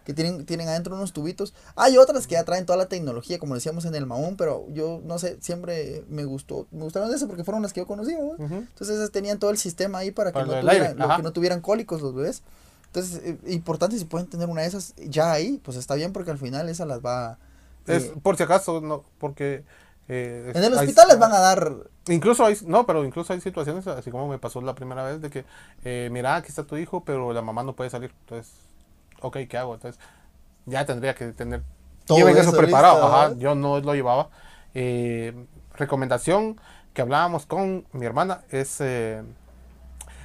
que 0.06 0.14
tienen, 0.14 0.46
tienen 0.46 0.68
adentro 0.68 0.96
unos 0.96 1.14
tubitos. 1.14 1.54
Hay 1.76 1.98
otras 1.98 2.26
que 2.26 2.34
ya 2.34 2.44
traen 2.44 2.66
toda 2.66 2.78
la 2.78 2.88
tecnología, 2.88 3.38
como 3.40 3.56
decíamos 3.56 3.86
en 3.86 3.96
el 3.96 4.06
mamón, 4.06 4.36
pero 4.38 4.66
yo 4.70 5.02
no 5.04 5.20
sé, 5.20 5.38
siempre 5.42 6.04
me 6.10 6.26
gustó, 6.26 6.68
me 6.72 6.84
gustaron 6.84 7.10
de 7.10 7.16
esas 7.16 7.28
porque 7.28 7.44
fueron 7.44 7.62
las 7.62 7.74
que 7.74 7.82
yo 7.82 7.88
conocía. 7.88 8.18
¿no? 8.18 8.34
Entonces 8.40 8.90
esas 8.98 9.12
tenían 9.12 9.40
todo 9.40 9.52
el 9.52 9.58
sistema 9.58 10.00
ahí 10.00 10.12
para 10.12 10.32
que, 10.32 10.40
no 10.44 10.60
tuvieran, 10.60 10.98
lo 10.98 11.16
que 11.16 11.24
no 11.24 11.32
tuvieran 11.34 11.62
cólicos 11.62 12.02
los 12.02 12.16
bebés. 12.16 12.42
Entonces, 12.88 13.22
eh, 13.24 13.38
importante 13.48 14.00
si 14.00 14.06
pueden 14.06 14.28
tener 14.28 14.50
una 14.50 14.62
de 14.62 14.68
esas 14.68 14.96
ya 14.98 15.32
ahí, 15.32 15.62
pues 15.64 15.78
está 15.78 15.94
bien 15.94 16.12
porque 16.12 16.32
al 16.32 16.40
final 16.40 16.68
esa 16.70 16.86
las 16.86 17.02
va... 17.06 17.38
Es 17.86 18.06
eh, 18.06 18.14
por 18.24 18.36
si 18.36 18.44
acaso, 18.44 18.82
no, 18.82 19.04
porque... 19.20 19.64
eh, 20.08 20.52
en 20.56 20.64
el 20.64 20.74
hay- 20.74 20.80
hospital 20.80 21.08
les 21.10 21.20
van 21.20 21.32
a 21.34 21.40
dar 21.40 21.76
Incluso 22.08 22.44
hay, 22.44 22.58
no, 22.66 22.88
pero 22.88 23.06
incluso 23.06 23.34
hay 23.34 23.42
situaciones, 23.42 23.86
así 23.86 24.10
como 24.10 24.28
me 24.28 24.40
pasó 24.40 24.60
la 24.62 24.74
primera 24.74 25.04
vez, 25.04 25.22
de 25.22 25.30
que, 25.30 25.46
eh, 25.84 26.10
mira, 26.12 26.36
aquí 26.36 26.48
está 26.50 26.64
tu 26.64 26.76
hijo, 26.78 27.04
pero 27.04 27.32
la 27.34 27.44
mamá 27.44 27.62
no 27.64 27.76
puede 27.76 27.92
salir. 27.92 28.12
Entonces, 28.22 28.52
ok, 29.22 29.38
¿qué 29.50 29.58
hago? 29.58 29.74
Entonces, 29.76 30.00
ya 30.66 30.86
tendría 30.86 31.16
que 31.16 31.28
tener... 31.34 31.64
Todo 32.06 32.18
Lleven 32.18 32.38
eso 32.38 32.50
eso 32.50 32.58
preparado. 32.58 33.06
Ajá, 33.06 33.36
yo 33.38 33.54
no 33.56 33.80
lo 33.80 33.94
llevaba. 33.94 34.30
Eh, 34.74 35.34
recomendación 35.76 36.60
que 36.94 37.02
hablábamos 37.04 37.46
con 37.46 37.86
mi 37.92 38.06
hermana 38.06 38.42
es 38.50 38.78
eh, 38.82 39.22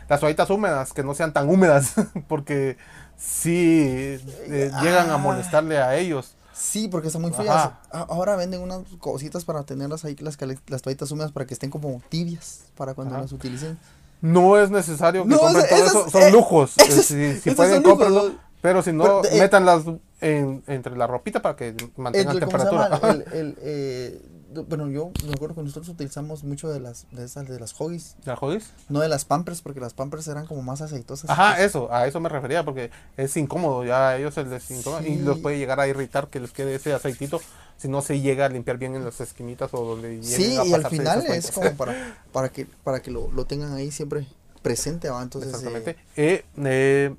las 0.09 0.21
toallitas 0.21 0.49
húmedas, 0.51 0.93
que 0.95 1.03
no 1.03 1.15
sean 1.15 1.33
tan 1.35 1.49
húmedas, 1.49 1.95
porque 2.29 2.79
sí 3.17 3.87
eh, 3.87 4.71
llegan 4.83 5.11
a 5.11 5.15
Ah. 5.15 5.19
molestarle 5.19 5.79
a 5.79 5.95
ellos. 5.97 6.37
Sí, 6.55 6.89
porque 6.89 7.09
están 7.09 7.21
muy 7.23 7.33
frías. 7.33 7.55
Ajá. 7.55 7.81
Ahora 7.91 8.37
venden 8.37 8.61
unas 8.63 8.81
cositas 8.99 9.45
para 9.45 9.65
tenerlas 9.65 10.05
ahí, 10.05 10.17
las, 10.21 10.39
las 10.69 10.83
toallitas 10.83 11.11
húmedas 11.11 11.33
para 11.33 11.47
que 11.47 11.53
estén 11.53 11.69
como 11.71 12.01
tibias 12.09 12.65
para 12.77 12.95
cuando 12.95 13.15
Ajá. 13.15 13.23
las 13.23 13.33
utilicen. 13.33 13.79
No 14.23 14.57
es 14.57 14.71
necesario 14.71 15.25
que 15.25 15.29
No, 15.29 15.39
compren 15.39 15.67
todo 15.69 15.85
eso, 15.85 16.11
son 16.11 16.33
lujos. 16.33 16.71
si 17.03 17.51
pueden, 17.51 17.83
son 17.83 17.83
lujos. 17.83 18.33
Pero 18.65 18.81
si 18.83 18.95
no, 18.95 19.21
Pero, 19.21 19.25
eh, 19.27 19.41
métanlas 19.41 19.83
en, 20.23 20.63
entre 20.67 20.97
la 20.97 21.07
ropita 21.07 21.43
para 21.43 21.55
que 21.55 21.77
mantengan 21.99 22.35
El- 22.35 22.45
¿cómo 22.47 22.59
se 22.59 22.65
temperatura. 22.65 23.11
El, 23.13 23.25
el, 23.39 23.59
eh, 23.61 24.23
bueno, 24.67 24.89
yo 24.89 25.11
me 25.27 25.35
acuerdo 25.35 25.57
que 25.57 25.61
nosotros 25.61 25.87
utilizamos 25.91 26.45
mucho 26.45 26.71
de 26.71 26.81
las 26.81 27.07
de 27.11 27.27
esas 27.27 27.47
de 27.47 27.61
las 27.61 27.79
hoggies, 27.79 28.17
¿Ya 28.25 28.37
jodís? 28.37 28.71
no 28.89 29.01
de 29.01 29.11
las 29.11 29.27
pampers, 29.27 29.61
porque 29.61 29.81
las 29.81 29.93
pampers 29.93 30.27
eran 30.29 30.47
como 30.47 30.63
más 30.63 30.81
aceitosas. 30.81 31.29
Ajá, 31.29 31.63
eso, 31.63 31.93
a 31.93 32.07
eso 32.07 32.21
me 32.21 32.31
refería, 32.31 32.65
porque 32.65 32.91
es 33.19 33.37
incómodo, 33.37 33.85
ya 33.85 34.09
a 34.09 34.17
ellos 34.17 34.33
se 34.33 34.45
les 34.45 34.71
incomoda 34.71 35.03
y 35.03 35.17
Sí. 35.17 35.19
los 35.19 35.41
puede 35.41 35.59
llegar 35.59 35.79
a 35.79 35.87
irritar 35.87 36.29
que 36.29 36.41
les 36.41 36.53
quede 36.53 36.75
ese 36.77 36.95
aceitito 36.95 37.43
si 37.77 37.89
no 37.89 38.01
se 38.01 38.21
llega 38.21 38.47
a 38.47 38.49
limpiar 38.49 38.79
bien 38.79 38.95
en 38.95 39.05
las 39.05 39.21
esquinitas 39.21 39.75
o 39.75 39.85
donde 39.85 40.23
Sí, 40.23 40.57
a 40.57 40.65
y 40.65 40.73
al 40.73 40.87
final 40.87 41.23
es 41.27 41.51
como 41.51 41.71
para, 41.77 42.17
para 42.33 42.49
que 42.49 42.65
para 42.65 43.03
que 43.03 43.11
lo, 43.11 43.31
lo 43.31 43.45
tengan 43.45 43.75
ahí 43.75 43.91
siempre 43.91 44.27
presente, 44.63 45.11
¿va? 45.11 45.23
Entonces, 45.23 45.53
eh, 45.53 45.57
Exactamente. 45.57 45.97
Eh, 46.17 46.45
eh. 46.65 47.15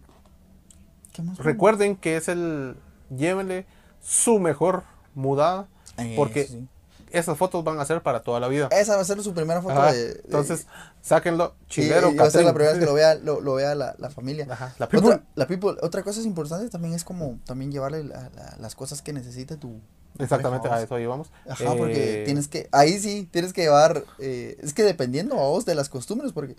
Recuerden 1.38 1.96
que 1.96 2.18
es 2.18 2.28
el, 2.28 2.76
llévenle 3.16 3.66
su 4.02 4.40
mejor 4.40 4.84
mudada 5.14 5.68
Porque 6.16 6.46
sí. 6.46 6.68
esas 7.12 7.38
fotos 7.38 7.64
van 7.64 7.80
a 7.80 7.86
ser 7.86 8.02
para 8.02 8.22
toda 8.22 8.40
la 8.40 8.48
vida. 8.48 8.68
Esa 8.72 8.96
va 8.96 9.02
a 9.02 9.06
ser 9.06 9.22
su 9.24 9.34
primera 9.34 9.62
foto 9.62 9.80
Ajá, 9.80 9.94
de, 9.94 10.14
de- 10.16 10.22
Entonces, 10.26 10.68
sáquenlo, 11.02 11.56
chilero, 11.68 12.12
y 12.12 12.16
va 12.18 12.26
a 12.26 12.30
ser 12.32 12.44
la 12.44 12.54
primera 12.54 12.72
vez 12.74 12.80
que 12.80 12.86
lo 12.86 12.94
vea, 12.94 13.16
lo, 13.16 13.40
lo 13.42 13.54
vea 13.56 13.74
la, 13.76 13.96
la 13.98 14.10
familia. 14.10 14.48
Ajá, 14.50 14.74
la 14.78 14.90
people. 14.90 15.10
Otra, 15.10 15.24
la 15.36 15.48
people. 15.48 15.76
Otra 15.82 16.04
cosa 16.04 16.20
es 16.20 16.26
importante 16.26 16.70
también 16.70 16.94
es 16.94 17.04
como 17.04 17.40
también 17.46 17.72
llevarle 17.72 18.04
la- 18.04 18.30
la- 18.36 18.58
las 18.60 18.76
cosas 18.76 19.02
que 19.02 19.14
necesite 19.14 19.56
tu. 19.58 19.80
Exactamente, 20.20 20.68
a 20.70 20.82
eso 20.82 20.98
llevamos. 20.98 21.30
Ajá, 21.48 21.76
porque 21.76 22.22
Eh, 22.22 22.26
tienes 22.26 22.48
que, 22.48 22.70
ahí 22.72 23.00
sí, 23.00 23.28
tienes 23.32 23.52
que 23.54 23.62
llevar, 23.64 24.04
eh, 24.20 24.58
es 24.62 24.74
que 24.74 24.84
dependiendo 24.84 25.36
a 25.36 25.44
vos 25.48 25.66
de 25.66 25.76
las 25.76 25.90
costumbres, 25.90 26.32
porque, 26.32 26.56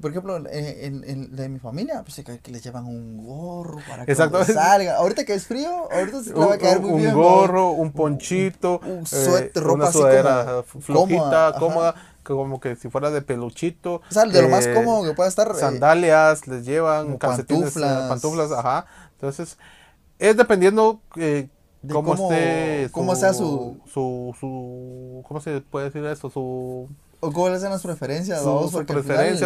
por 0.00 0.10
ejemplo, 0.10 0.36
en, 0.36 0.46
en, 0.50 1.04
en 1.04 1.36
de 1.36 1.48
mi 1.48 1.58
familia, 1.58 2.02
pues 2.02 2.16
que, 2.24 2.38
que 2.38 2.50
les 2.50 2.62
llevan 2.62 2.86
un 2.86 3.24
gorro 3.26 3.78
para 3.88 4.04
que 4.06 4.14
salga. 4.14 4.96
Ahorita 4.96 5.24
que 5.24 5.34
es 5.34 5.46
frío, 5.46 5.88
ahorita 5.92 6.22
se 6.22 6.30
le 6.30 6.38
va 6.38 6.44
a 6.44 6.48
un, 6.50 6.58
caer 6.58 6.80
muy 6.80 6.90
un 6.92 6.96
bien. 6.98 7.12
¿no? 7.12 7.18
gorro, 7.22 7.70
un 7.72 7.92
ponchito, 7.92 8.80
un 8.84 9.02
eh, 9.02 9.06
suéter, 9.06 9.62
ropa 9.62 9.74
una 9.74 9.84
así 9.88 9.98
sudadera 9.98 10.44
como 10.44 10.58
f- 10.60 10.80
flojita, 10.80 11.54
cómoda, 11.58 11.94
como 12.22 12.60
que 12.60 12.76
si 12.76 12.88
fuera 12.90 13.10
de 13.10 13.22
peluchito. 13.22 13.96
O 13.96 14.02
sea, 14.12 14.24
de 14.24 14.42
lo 14.42 14.48
más 14.48 14.66
eh, 14.66 14.74
cómodo 14.74 15.04
que 15.04 15.14
pueda 15.14 15.28
estar. 15.28 15.50
eh, 15.50 15.54
Sandalias, 15.54 16.46
les 16.46 16.64
llevan 16.64 17.06
como 17.06 17.18
calcetines, 17.18 17.72
pantuflas. 17.74 18.08
pantuflas, 18.08 18.52
ajá. 18.52 18.86
Entonces, 19.12 19.58
es 20.18 20.36
dependiendo 20.36 21.00
eh, 21.16 21.48
De 21.82 21.94
cómo, 21.94 22.16
cómo- 22.16 22.32
esté 22.32 22.88
cómo 22.92 23.14
sea 23.16 23.32
su- 23.32 23.78
su, 23.86 24.34
su, 24.38 25.22
¿cómo 25.26 25.40
se 25.40 25.60
puede 25.60 25.86
decir 25.86 26.04
esto? 26.06 26.28
Su, 26.28 26.88
o 27.20 27.32
cuáles 27.32 27.60
son 27.62 27.70
las 27.70 27.82
preferencias, 27.82 28.42
su, 28.42 28.48
vos, 28.48 28.70
su 28.70 28.84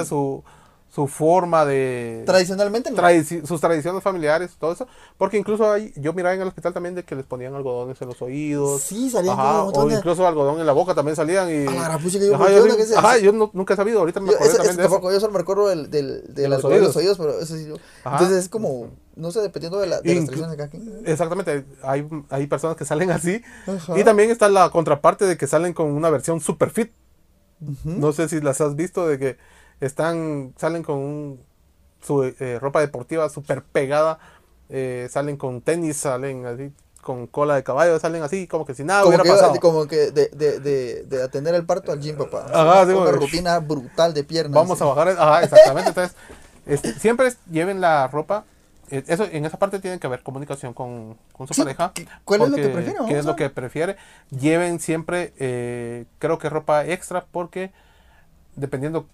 su, 0.07 0.45
su 0.89 1.07
forma 1.07 1.65
de... 1.65 2.23
Tradicionalmente, 2.27 2.91
no. 2.91 2.99
tradici- 2.99 3.47
sus 3.47 3.63
tradiciones 3.63 4.03
familiares, 4.03 4.51
todo 4.61 4.73
eso. 4.73 4.87
Porque 5.17 5.39
incluso 5.39 5.73
hay, 5.73 5.91
yo 5.97 6.13
miraba 6.13 6.35
en 6.35 6.43
el 6.43 6.49
hospital 6.49 6.75
también 6.75 6.95
de 6.95 7.03
que 7.03 7.15
les 7.15 7.25
ponían 7.25 7.55
algodones 7.55 7.99
en 8.03 8.09
los 8.09 8.21
oídos. 8.21 8.83
Sí, 8.83 9.09
salían 9.09 9.39
Ajá, 9.39 9.63
o 9.65 9.87
de- 9.87 9.95
incluso 9.95 10.27
algodón 10.27 10.61
en 10.61 10.67
la 10.67 10.73
boca 10.75 10.95
también 10.95 11.17
salían 11.17 11.49
y... 11.49 11.67
A 11.67 11.89
la 11.89 11.99
que 11.99 12.11
yo, 12.11 12.35
Ajá, 12.35 12.47
¿qué 12.47 12.55
yo, 12.57 12.63
onda 12.63 12.71
sí- 12.73 12.77
que 12.77 12.83
es 12.83 12.95
ajá, 12.95 13.17
eso? 13.17 13.25
yo 13.25 13.33
no- 13.33 13.51
nunca 13.55 13.73
he 13.73 13.77
sabido, 13.79 14.01
ahorita 14.01 14.21
me 14.21 14.33
ese- 14.33 14.57
también 14.59 14.81
eso. 14.81 15.11
yo 15.11 15.19
solo 15.21 15.33
me 15.33 15.41
acuerdo 15.41 15.69
del, 15.69 15.91
del, 15.91 16.25
del 16.35 16.51
los 16.51 16.59
algodón 16.59 16.79
de 16.81 16.85
los 16.89 16.97
oídos. 16.97 17.17
pero 17.17 17.41
eso 17.41 17.57
sí. 17.57 17.65
yo-. 17.67 17.77
Entonces 18.05 18.37
es 18.37 18.49
como, 18.51 18.91
no 19.17 19.31
sé, 19.31 19.41
dependiendo 19.41 19.79
de, 19.79 19.87
la, 19.87 20.03
de 20.03 20.15
las 20.15 20.25
tradiciones 20.27 20.51
de 20.51 20.57
cada 20.59 20.69
quien. 20.69 21.03
Exactamente, 21.07 21.65
hay, 21.83 22.07
hay 22.29 22.47
personas 22.49 22.77
que 22.77 22.85
salen 22.85 23.11
así. 23.13 23.41
Ajá. 23.67 23.99
Y 23.99 24.05
también 24.05 24.31
está 24.31 24.51
la 24.51 24.69
contraparte 24.69 25.25
de 25.25 25.39
que 25.39 25.47
salen 25.47 25.73
con 25.73 25.87
una 25.91 26.11
versión 26.11 26.39
super 26.41 26.69
fit. 26.69 26.93
No 27.85 28.13
sé 28.13 28.29
si 28.29 28.41
las 28.41 28.61
has 28.61 28.75
visto, 28.77 29.07
de 29.07 29.19
que 29.19 29.37
están, 29.81 30.53
salen 30.57 30.83
con 30.83 30.99
un- 30.99 31.41
su 32.03 32.25
eh, 32.25 32.59
ropa 32.61 32.81
deportiva 32.81 33.29
super 33.29 33.63
pegada, 33.63 34.19
eh, 34.69 35.07
salen 35.11 35.37
con 35.37 35.61
tenis, 35.61 35.97
salen 35.97 36.47
así 36.47 36.73
con 37.01 37.27
cola 37.27 37.57
de 37.57 37.63
caballo, 37.65 37.99
salen 37.99 38.23
así 38.23 38.47
como 38.47 38.65
que 38.65 38.75
si 38.75 38.85
nada 38.85 39.03
como 39.03 39.09
hubiera 39.11 39.25
que, 39.25 39.29
pasado. 39.31 39.61
como 39.61 39.87
que 39.87 40.11
de, 40.13 40.29
de, 40.29 40.61
de, 40.61 41.03
de 41.05 41.23
atender 41.23 41.55
el 41.55 41.67
parto 41.67 41.93
al 41.93 42.01
gym, 42.01 42.17
papá. 42.17 42.47
Ajá, 42.53 42.87
sí, 42.87 42.93
una 42.93 43.11
rutina 43.13 43.59
brutal 43.59 44.15
de 44.15 44.25
piernas. 44.25 44.55
Vamos 44.55 44.81
a 44.81 44.85
bajar, 44.87 45.09
ajá, 45.11 45.43
exactamente. 45.43 45.89
Entonces, 45.91 46.17
este, 46.67 46.93
siempre 46.99 47.33
lleven 47.51 47.81
la 47.81 48.07
ropa. 48.09 48.45
Eh, 48.91 49.05
Eso, 49.07 49.25
en 49.25 49.45
esa 49.45 49.59
parte 49.59 49.79
tienen 49.81 49.99
que 49.99 50.07
haber 50.07 50.23
comunicación 50.23 50.75
con, 50.75 51.17
con 51.33 51.47
su 51.49 51.55
Sí, 51.55 51.63
pareja. 51.63 51.93
¿qué- 51.95 52.07
cuál 52.25 52.43
es 52.43 52.51
lo 52.51 52.57
que 52.57 52.69
prefiere, 52.69 52.99
¿Qué 53.09 53.19
es 53.19 53.25
lo 53.25 53.37
que 53.37 53.51
prefiere? 53.51 53.97
Lleven 54.31 54.81
siempre, 54.81 55.33
eh, 55.39 56.07
creo 56.19 56.39
que 56.39 56.49
ropa 56.51 56.85
extra, 56.87 57.25
porque 57.31 57.73
dependiendo 58.57 59.07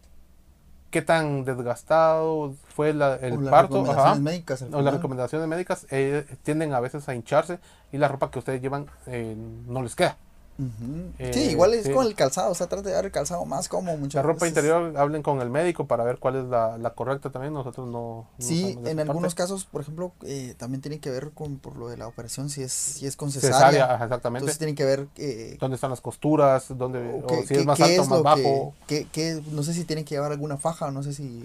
qué 0.90 1.02
tan 1.02 1.44
desgastado 1.44 2.54
fue 2.74 2.94
la- 2.94 3.16
el 3.16 3.34
O 3.46 3.50
parto, 3.50 3.90
ajá, 3.90 4.14
médicas. 4.14 4.62
o 4.72 4.80
las 4.80 4.94
recomendaciones 4.94 5.46
médicas, 5.46 5.86
eh, 5.90 6.24
tienden 6.42 6.72
a 6.72 6.80
veces 6.80 7.08
a 7.08 7.14
hincharse 7.14 7.58
y 7.92 7.98
la 7.98 8.08
ropa 8.08 8.30
que 8.30 8.38
ustedes 8.38 8.62
llevan 8.62 8.86
eh, 9.06 9.36
no 9.66 9.82
les 9.82 9.94
queda. 9.94 10.16
Ujú. 10.58 11.12
Eh, 11.20 11.30
sí, 11.32 11.40
igual 11.50 11.72
es 11.74 11.86
sí. 11.86 11.92
con 11.92 12.04
el 12.04 12.16
calzado, 12.16 12.50
o 12.50 12.54
sea, 12.54 12.66
trata 12.66 12.88
de 12.88 12.94
dar 12.94 13.04
el 13.04 13.12
calzado 13.12 13.44
más 13.44 13.68
cómodo. 13.68 13.94
La 13.94 14.00
muchas 14.00 14.24
ropa 14.24 14.40
veces. 14.44 14.48
interior, 14.58 14.92
hablen 14.98 15.22
con 15.22 15.40
el 15.40 15.50
médico 15.50 15.86
para 15.86 16.02
ver 16.02 16.18
cuál 16.18 16.34
es 16.34 16.44
la, 16.46 16.76
la 16.78 16.90
correcta 16.94 17.30
también. 17.30 17.54
Nosotros 17.54 17.86
no. 17.86 17.92
no 17.92 18.26
Sí, 18.38 18.76
en 18.84 18.98
algunos 18.98 19.34
parte. 19.34 19.42
casos, 19.44 19.64
por 19.66 19.82
ejemplo, 19.82 20.12
eh, 20.24 20.54
también 20.58 20.80
tiene 20.82 20.98
que 20.98 21.10
ver 21.10 21.30
con 21.30 21.58
por 21.58 21.76
lo 21.76 21.88
de 21.88 21.96
la 21.96 22.08
operación, 22.08 22.50
si 22.50 22.62
es, 22.64 22.72
si 22.72 23.06
es 23.06 23.14
con 23.14 23.30
cesárea. 23.30 23.56
Cesárea, 23.56 23.94
ajá, 23.94 24.04
exactamente. 24.06 24.38
Entonces 24.44 24.58
tienen 24.58 24.74
que 24.74 24.84
ver 24.84 25.06
eh, 25.16 25.56
¿Dónde 25.60 25.76
están 25.76 25.90
las 25.90 26.00
costuras? 26.00 26.66
¿Dónde, 26.70 27.22
o 27.24 27.26
o 27.38 27.42
si 27.42 27.46
qué- 27.48 27.60
es 27.60 27.66
más 27.66 27.80
alto, 27.80 28.02
es 28.02 28.08
más 28.08 28.22
bajo. 28.24 28.74
que- 28.88 29.06
qué- 29.12 29.40
no 29.52 29.62
sé 29.62 29.74
si 29.74 29.84
tienen 29.84 30.04
que 30.04 30.16
llevar 30.16 30.32
alguna 30.32 30.56
faja, 30.56 30.90
no 30.90 31.04
sé 31.04 31.12
si 31.12 31.44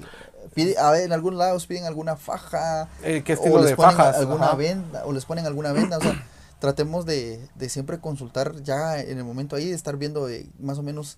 pide, 0.55 0.75
a 0.79 0.89
ver, 0.89 1.03
en 1.03 1.13
algunos 1.13 1.37
lados 1.37 1.67
piden 1.67 1.85
alguna 1.85 2.15
faja 2.15 2.89
Eh, 3.03 3.21
¿Qué 3.23 3.33
o 3.33 3.35
estilo 3.35 3.57
les 3.59 3.69
de 3.69 3.75
ponen 3.75 3.95
fajas? 3.95 4.15
alguna 4.17 4.47
Ajá. 4.47 4.55
venda 4.55 5.05
o 5.05 5.11
les 5.13 5.25
ponen 5.25 5.45
alguna 5.45 5.71
venda, 5.71 5.97
o 5.99 6.01
sea, 6.01 6.27
tratemos 6.63 7.05
de, 7.05 7.45
de 7.55 7.67
siempre 7.67 7.99
consultar 7.99 8.61
ya 8.63 8.97
en 9.01 9.17
el 9.17 9.25
momento 9.25 9.57
ahí 9.57 9.67
de 9.67 9.75
estar 9.75 9.97
viendo 9.97 10.29
eh, 10.29 10.47
más 10.61 10.77
o 10.77 10.81
menos 10.81 11.17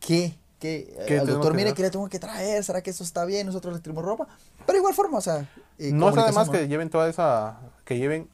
qué 0.00 0.34
qué, 0.58 0.94
¿Qué 1.08 1.18
al 1.18 1.26
doctor 1.26 1.52
que 1.52 1.56
mire 1.56 1.72
qué 1.72 1.80
le 1.80 1.90
tengo 1.90 2.06
que 2.10 2.18
traer, 2.18 2.62
será 2.62 2.82
que 2.82 2.90
eso 2.90 3.02
está 3.02 3.24
bien, 3.24 3.46
nosotros 3.46 3.72
le 3.74 3.80
traemos 3.80 4.04
ropa, 4.04 4.28
pero 4.66 4.76
igual 4.76 4.92
forma, 4.92 5.16
o 5.16 5.20
sea, 5.22 5.48
eh, 5.78 5.92
No 5.92 6.10
está 6.10 6.26
de 6.26 6.32
más 6.32 6.34
comunicación, 6.44 6.52
que 6.64 6.68
lleven 6.68 6.90
toda 6.90 7.08
esa. 7.08 7.58
Que 7.86 7.96
lleven 7.96 8.28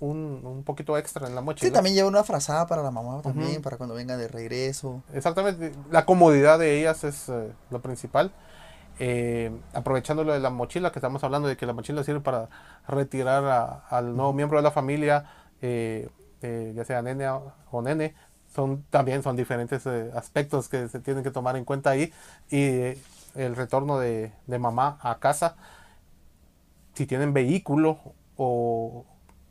un, 0.00 0.42
un 0.44 0.62
poquito 0.64 0.98
extra 0.98 1.26
en 1.26 1.34
la 1.34 1.40
mochila. 1.40 1.66
Sí, 1.68 1.72
también 1.72 1.96
lleva 1.96 2.08
una 2.08 2.22
frazada 2.24 2.66
para 2.66 2.82
la 2.82 2.90
mamá 2.90 3.22
también, 3.22 3.62
para 3.62 3.78
cuando 3.78 3.94
venga 3.94 4.16
de 4.18 4.28
regreso. 4.28 5.02
Exactamente. 5.14 5.72
La 5.90 6.04
comodidad 6.04 6.58
de 6.58 6.78
ellas 6.78 7.02
es 7.04 7.28
eh, 7.30 7.50
lo 7.70 7.80
principal. 7.80 8.30
Eh, 8.98 9.50
aprovechando 9.72 10.22
lo 10.22 10.32
de 10.34 10.40
la 10.40 10.50
mochila, 10.50 10.92
que 10.92 10.98
estamos 11.00 11.24
hablando 11.24 11.48
de 11.48 11.56
que 11.56 11.66
la 11.66 11.72
mochila 11.72 12.04
sirve 12.04 12.20
para 12.20 12.48
retirar 12.86 13.44
a- 13.44 13.84
al 13.88 14.14
nuevo 14.14 14.32
miembro 14.32 14.58
de 14.58 14.62
la 14.62 14.70
familia, 14.70 15.24
eh, 15.62 16.08
eh, 16.42 16.72
ya 16.76 16.84
sea 16.84 17.02
nene 17.02 17.28
o 17.28 17.82
nene, 17.82 18.14
son, 18.54 18.84
también 18.90 19.22
son 19.22 19.36
diferentes 19.36 19.86
eh, 19.86 20.10
aspectos 20.14 20.68
que 20.68 20.88
se 20.88 21.00
tienen 21.00 21.24
que 21.24 21.30
tomar 21.30 21.56
en 21.56 21.64
cuenta 21.64 21.90
ahí. 21.90 22.12
Y 22.50 22.58
eh, 22.62 22.98
el 23.34 23.56
retorno 23.56 23.98
de, 23.98 24.32
de 24.46 24.58
mamá 24.58 24.98
a 25.02 25.18
casa, 25.18 25.56
si 26.94 27.06
tienen 27.06 27.32
vehículo 27.32 27.98
o 28.36 29.04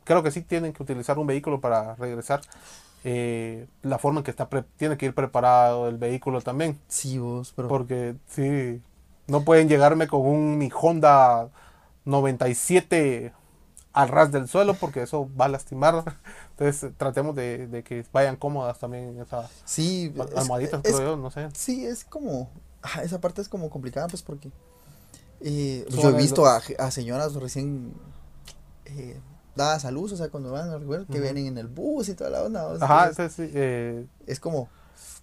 creo 0.04 0.22
que 0.22 0.30
sí 0.30 0.42
tienen 0.42 0.72
que 0.72 0.82
utilizar 0.82 1.18
un 1.18 1.26
vehículo 1.26 1.60
para 1.60 1.94
regresar. 1.96 2.40
la 3.82 3.98
forma 3.98 4.20
en 4.20 4.24
que 4.24 4.30
está 4.30 4.48
pre- 4.48 4.64
tiene 4.76 4.96
que 4.96 5.06
ir 5.06 5.14
preparado 5.14 5.88
el 5.88 5.96
vehículo 5.98 6.40
también. 6.40 6.78
Sí, 6.88 7.18
vos, 7.18 7.52
pero... 7.56 7.68
Porque 7.68 8.16
sí, 8.28 8.80
no 9.26 9.44
pueden 9.44 9.68
llegarme 9.68 10.06
con 10.06 10.20
un 10.26 10.58
mi 10.58 10.70
Honda 10.72 11.48
97 12.04 13.32
al 13.92 14.08
ras 14.08 14.32
del 14.32 14.48
suelo 14.48 14.74
porque 14.74 15.02
eso 15.02 15.28
va 15.38 15.46
a 15.46 15.48
lastimar. 15.48 16.04
Entonces 16.58 16.92
tratemos 16.96 17.34
de, 17.36 17.66
de 17.68 17.82
que 17.82 18.04
vayan 18.12 18.36
cómodas 18.36 18.78
también 18.78 19.20
esas 19.20 19.50
Sí, 19.64 20.12
es- 20.16 20.36
almohaditas, 20.36 20.84
es- 20.84 20.98
yo, 20.98 21.16
no 21.16 21.30
sé. 21.30 21.48
Sí, 21.54 21.84
es 21.86 22.04
como... 22.04 22.50
esa 23.02 23.20
parte 23.20 23.40
es 23.42 23.48
como 23.48 23.70
complicada, 23.70 24.08
pues, 24.08 24.22
porque... 24.22 24.50
eh, 25.40 25.84
Son 25.90 25.98
yo 26.00 26.10
he 26.10 26.12
visto 26.14 26.46
a, 26.46 26.60
a 26.78 26.90
señoras 26.90 27.34
recién 27.34 27.92
eh, 28.86 29.18
dadas 29.54 29.84
a 29.84 29.90
luz, 29.90 30.12
o 30.12 30.16
sea, 30.16 30.28
cuando 30.30 30.50
van 30.52 30.70
al 30.70 30.82
lugar, 30.82 31.06
que 31.06 31.20
vienen 31.20 31.46
en 31.46 31.58
el 31.58 31.68
bus 31.68 32.08
y 32.08 32.14
toda 32.14 32.30
la 32.30 32.42
onda. 32.42 32.66
o 32.66 32.78
sea, 32.78 32.86
Ajá, 32.86 33.24
es, 33.24 33.32
sí, 33.32 33.50
eh, 33.54 34.06
es 34.26 34.40
como... 34.40 34.68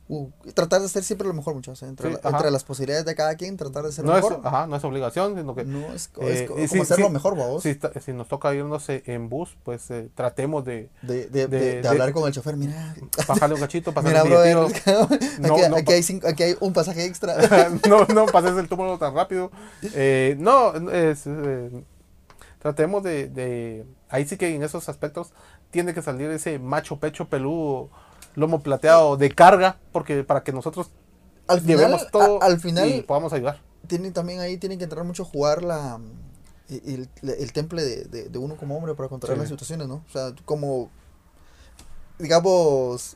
uh, 0.09 0.29
tratar 0.53 0.81
de 0.81 0.87
hacer 0.87 1.03
siempre 1.03 1.27
lo 1.27 1.33
mejor, 1.33 1.55
muchachos. 1.55 1.81
Entre, 1.87 2.09
Sí, 2.13 2.17
la- 2.21 2.29
entre 2.29 2.51
las 2.51 2.63
posibilidades 2.65 3.05
de 3.05 3.15
cada 3.15 3.35
quien, 3.35 3.55
tratar 3.55 3.85
de 3.85 3.91
ser 3.93 4.03
no, 4.03 4.11
lo 4.11 4.17
es, 4.17 4.23
mejor. 4.25 4.41
ajá, 4.45 4.67
no 4.67 4.75
es 4.75 4.83
obligación, 4.83 5.35
sino 5.37 5.55
que 5.55 5.63
No, 5.63 5.93
es, 5.93 6.09
eh, 6.19 6.43
es 6.43 6.49
como 6.49 6.67
sí, 6.67 6.79
hacerlo 6.81 7.07
sí, 7.07 7.13
mejor, 7.13 7.35
vos. 7.35 7.63
si, 7.63 7.79
si 8.03 8.11
nos 8.13 8.27
toca 8.27 8.53
irnos 8.53 8.89
eh, 8.89 9.03
en 9.05 9.29
bus, 9.29 9.55
pues 9.63 9.89
eh, 9.91 10.09
tratemos 10.15 10.65
de 10.65 10.89
De, 11.03 11.27
de, 11.27 11.87
hablar 11.87 12.11
con 12.11 12.27
el 12.27 12.33
chofer, 12.33 12.57
mira, 12.57 12.95
bajarle 13.27 13.55
un 13.55 13.61
cachito, 13.61 13.93
pasarle 13.93 14.23
mira, 14.23 14.41
aquí, 14.65 14.81
No, 15.39 15.55
aquí 15.55 15.83
pa- 15.85 15.93
hay 15.93 16.03
cinco- 16.03 16.27
aquí 16.27 16.43
hay 16.43 16.55
un 16.59 16.73
pasaje 16.73 17.05
extra. 17.05 17.37
no, 17.89 18.05
no 18.05 18.25
pases 18.25 18.57
el 18.57 18.67
túmulo 18.67 18.97
tan 18.97 19.13
rápido. 19.15 19.51
Eh, 19.93 20.35
no, 20.39 20.73
es, 20.91 21.23
eh, 21.27 21.83
tratemos 22.59 23.03
de, 23.03 23.27
de- 23.29 23.85
Ahí 24.09 24.25
sí 24.25 24.37
que 24.37 24.55
en 24.55 24.63
esos 24.63 24.89
aspectos 24.89 25.33
tiene 25.69 25.93
que 25.93 26.01
salir 26.01 26.31
ese 26.31 26.57
macho 26.57 26.97
pecho 26.99 27.29
peludo, 27.29 27.91
lomo 28.35 28.61
plateado 28.61 29.17
de 29.17 29.29
carga, 29.31 29.77
porque 29.91 30.23
para 30.23 30.43
que 30.43 30.51
nosotros 30.51 30.89
al 31.47 31.61
final, 31.61 31.77
llevemos 31.77 32.11
todo 32.11 32.41
a- 32.41 32.45
al 32.45 32.59
final 32.59 32.87
y 32.89 33.01
podamos 33.01 33.33
ayudar. 33.33 33.59
tiene 33.87 34.11
también 34.11 34.39
ahí 34.39 34.57
tiene 34.57 34.77
que 34.77 34.83
entrar 34.83 35.03
mucho 35.03 35.23
a 35.23 35.25
jugar 35.25 35.63
la 35.63 35.99
el, 36.69 37.09
el, 37.23 37.29
el 37.31 37.51
temple 37.53 37.83
de, 37.83 38.03
de, 38.05 38.29
de 38.29 38.37
uno 38.37 38.55
como 38.55 38.77
hombre 38.77 38.93
para 38.93 39.09
controlar 39.09 39.37
Sí. 39.37 39.41
las 39.41 39.49
situaciones, 39.49 39.87
¿no? 39.87 40.03
O 40.07 40.11
sea, 40.11 40.33
como 40.45 40.89
digamos 42.19 43.15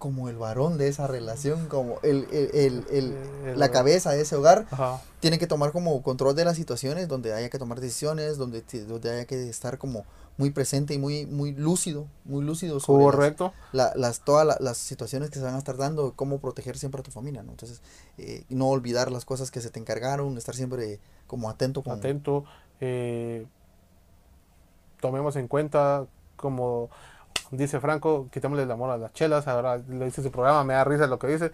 como 0.00 0.28
el 0.30 0.36
varón 0.38 0.78
de 0.78 0.88
esa 0.88 1.06
relación, 1.06 1.68
como 1.68 1.98
el, 2.02 2.26
el, 2.32 2.84
el, 2.90 3.58
la 3.58 3.70
cabeza 3.70 4.10
de 4.12 4.22
ese 4.22 4.34
hogar, 4.34 4.66
Ajá. 4.70 4.98
tiene 5.20 5.38
que 5.38 5.46
tomar 5.46 5.72
como 5.72 6.02
control 6.02 6.34
de 6.34 6.44
las 6.46 6.56
situaciones 6.56 7.06
donde 7.06 7.34
haya 7.34 7.50
que 7.50 7.58
tomar 7.58 7.80
decisiones, 7.80 8.38
donde, 8.38 8.62
donde 8.88 9.10
haya 9.12 9.24
que 9.26 9.48
estar 9.48 9.76
como 9.76 10.04
muy 10.38 10.50
presente 10.50 10.94
y 10.94 10.98
muy, 10.98 11.26
muy 11.26 11.52
lúcido, 11.52 12.06
muy 12.24 12.42
lúcido 12.42 12.80
sobre 12.80 13.04
las- 13.04 13.14
Correcto. 13.14 13.52
la- 13.72 13.92
las, 13.94 14.20
todas 14.24 14.46
la- 14.46 14.56
las 14.58 14.78
situaciones 14.78 15.28
que 15.28 15.38
se 15.38 15.44
van 15.44 15.54
a 15.54 15.58
estar 15.58 15.76
dando, 15.76 16.14
cómo 16.16 16.38
proteger 16.38 16.78
siempre 16.78 17.00
a 17.00 17.04
tu 17.04 17.10
familia, 17.10 17.42
¿no? 17.42 17.50
Entonces, 17.50 17.82
eh, 18.16 18.44
no 18.48 18.68
olvidar 18.68 19.12
las 19.12 19.26
cosas 19.26 19.50
que 19.50 19.60
se 19.60 19.68
te 19.68 19.78
encargaron, 19.80 20.38
estar 20.38 20.56
siempre 20.56 20.98
como 21.26 21.50
atento 21.50 21.82
con... 21.82 21.98
Atento. 21.98 22.44
eh, 22.80 23.46
tomemos 25.00 25.36
en 25.36 25.46
cuenta 25.48 26.06
como 26.36 26.88
Dice 27.50 27.80
Franco, 27.80 28.28
quitémosle 28.30 28.62
el 28.62 28.70
amor 28.70 28.90
a 28.90 28.96
las 28.96 29.12
chelas. 29.12 29.48
Ahora 29.48 29.78
le 29.78 30.04
dice 30.04 30.22
su 30.22 30.30
programa, 30.30 30.64
me 30.64 30.74
da 30.74 30.84
risa 30.84 31.06
lo 31.06 31.18
que 31.18 31.26
dice. 31.26 31.50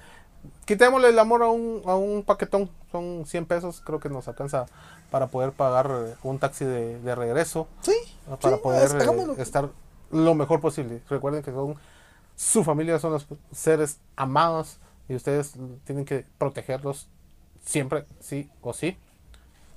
Quitémosle 0.65 1.09
el 1.09 1.19
amor 1.19 1.43
a 1.43 1.49
un, 1.49 1.83
a 1.87 1.97
un 1.97 2.23
paquetón. 2.23 2.71
Son 2.93 3.25
100 3.27 3.47
pesos. 3.47 3.83
Creo 3.85 3.99
que 3.99 4.09
nos 4.09 4.29
alcanza 4.29 4.67
para 5.11 5.29
poder 5.29 5.53
pagar 5.53 5.91
eh, 5.91 6.15
un 6.23 6.39
taxi 6.39 6.65
de, 6.65 7.01
de 7.01 7.15
regreso. 7.15 7.67
Sí. 7.81 7.95
Para 8.41 8.57
sí, 8.57 8.63
poder 8.63 8.91
eh, 9.03 9.43
estar 9.43 9.71
lo 10.11 10.35
mejor 10.35 10.61
posible. 10.61 11.01
Recuerden 11.09 11.43
que 11.43 11.53
son 11.53 11.77
su 12.37 12.63
familia, 12.65 12.99
son 12.99 13.13
los 13.13 13.27
seres 13.53 13.99
amados. 14.17 14.79
Y 15.09 15.15
ustedes 15.15 15.55
tienen 15.85 16.05
que 16.05 16.27
protegerlos 16.39 17.09
siempre, 17.65 18.05
sí 18.21 18.51
o 18.61 18.73
sí. 18.73 18.97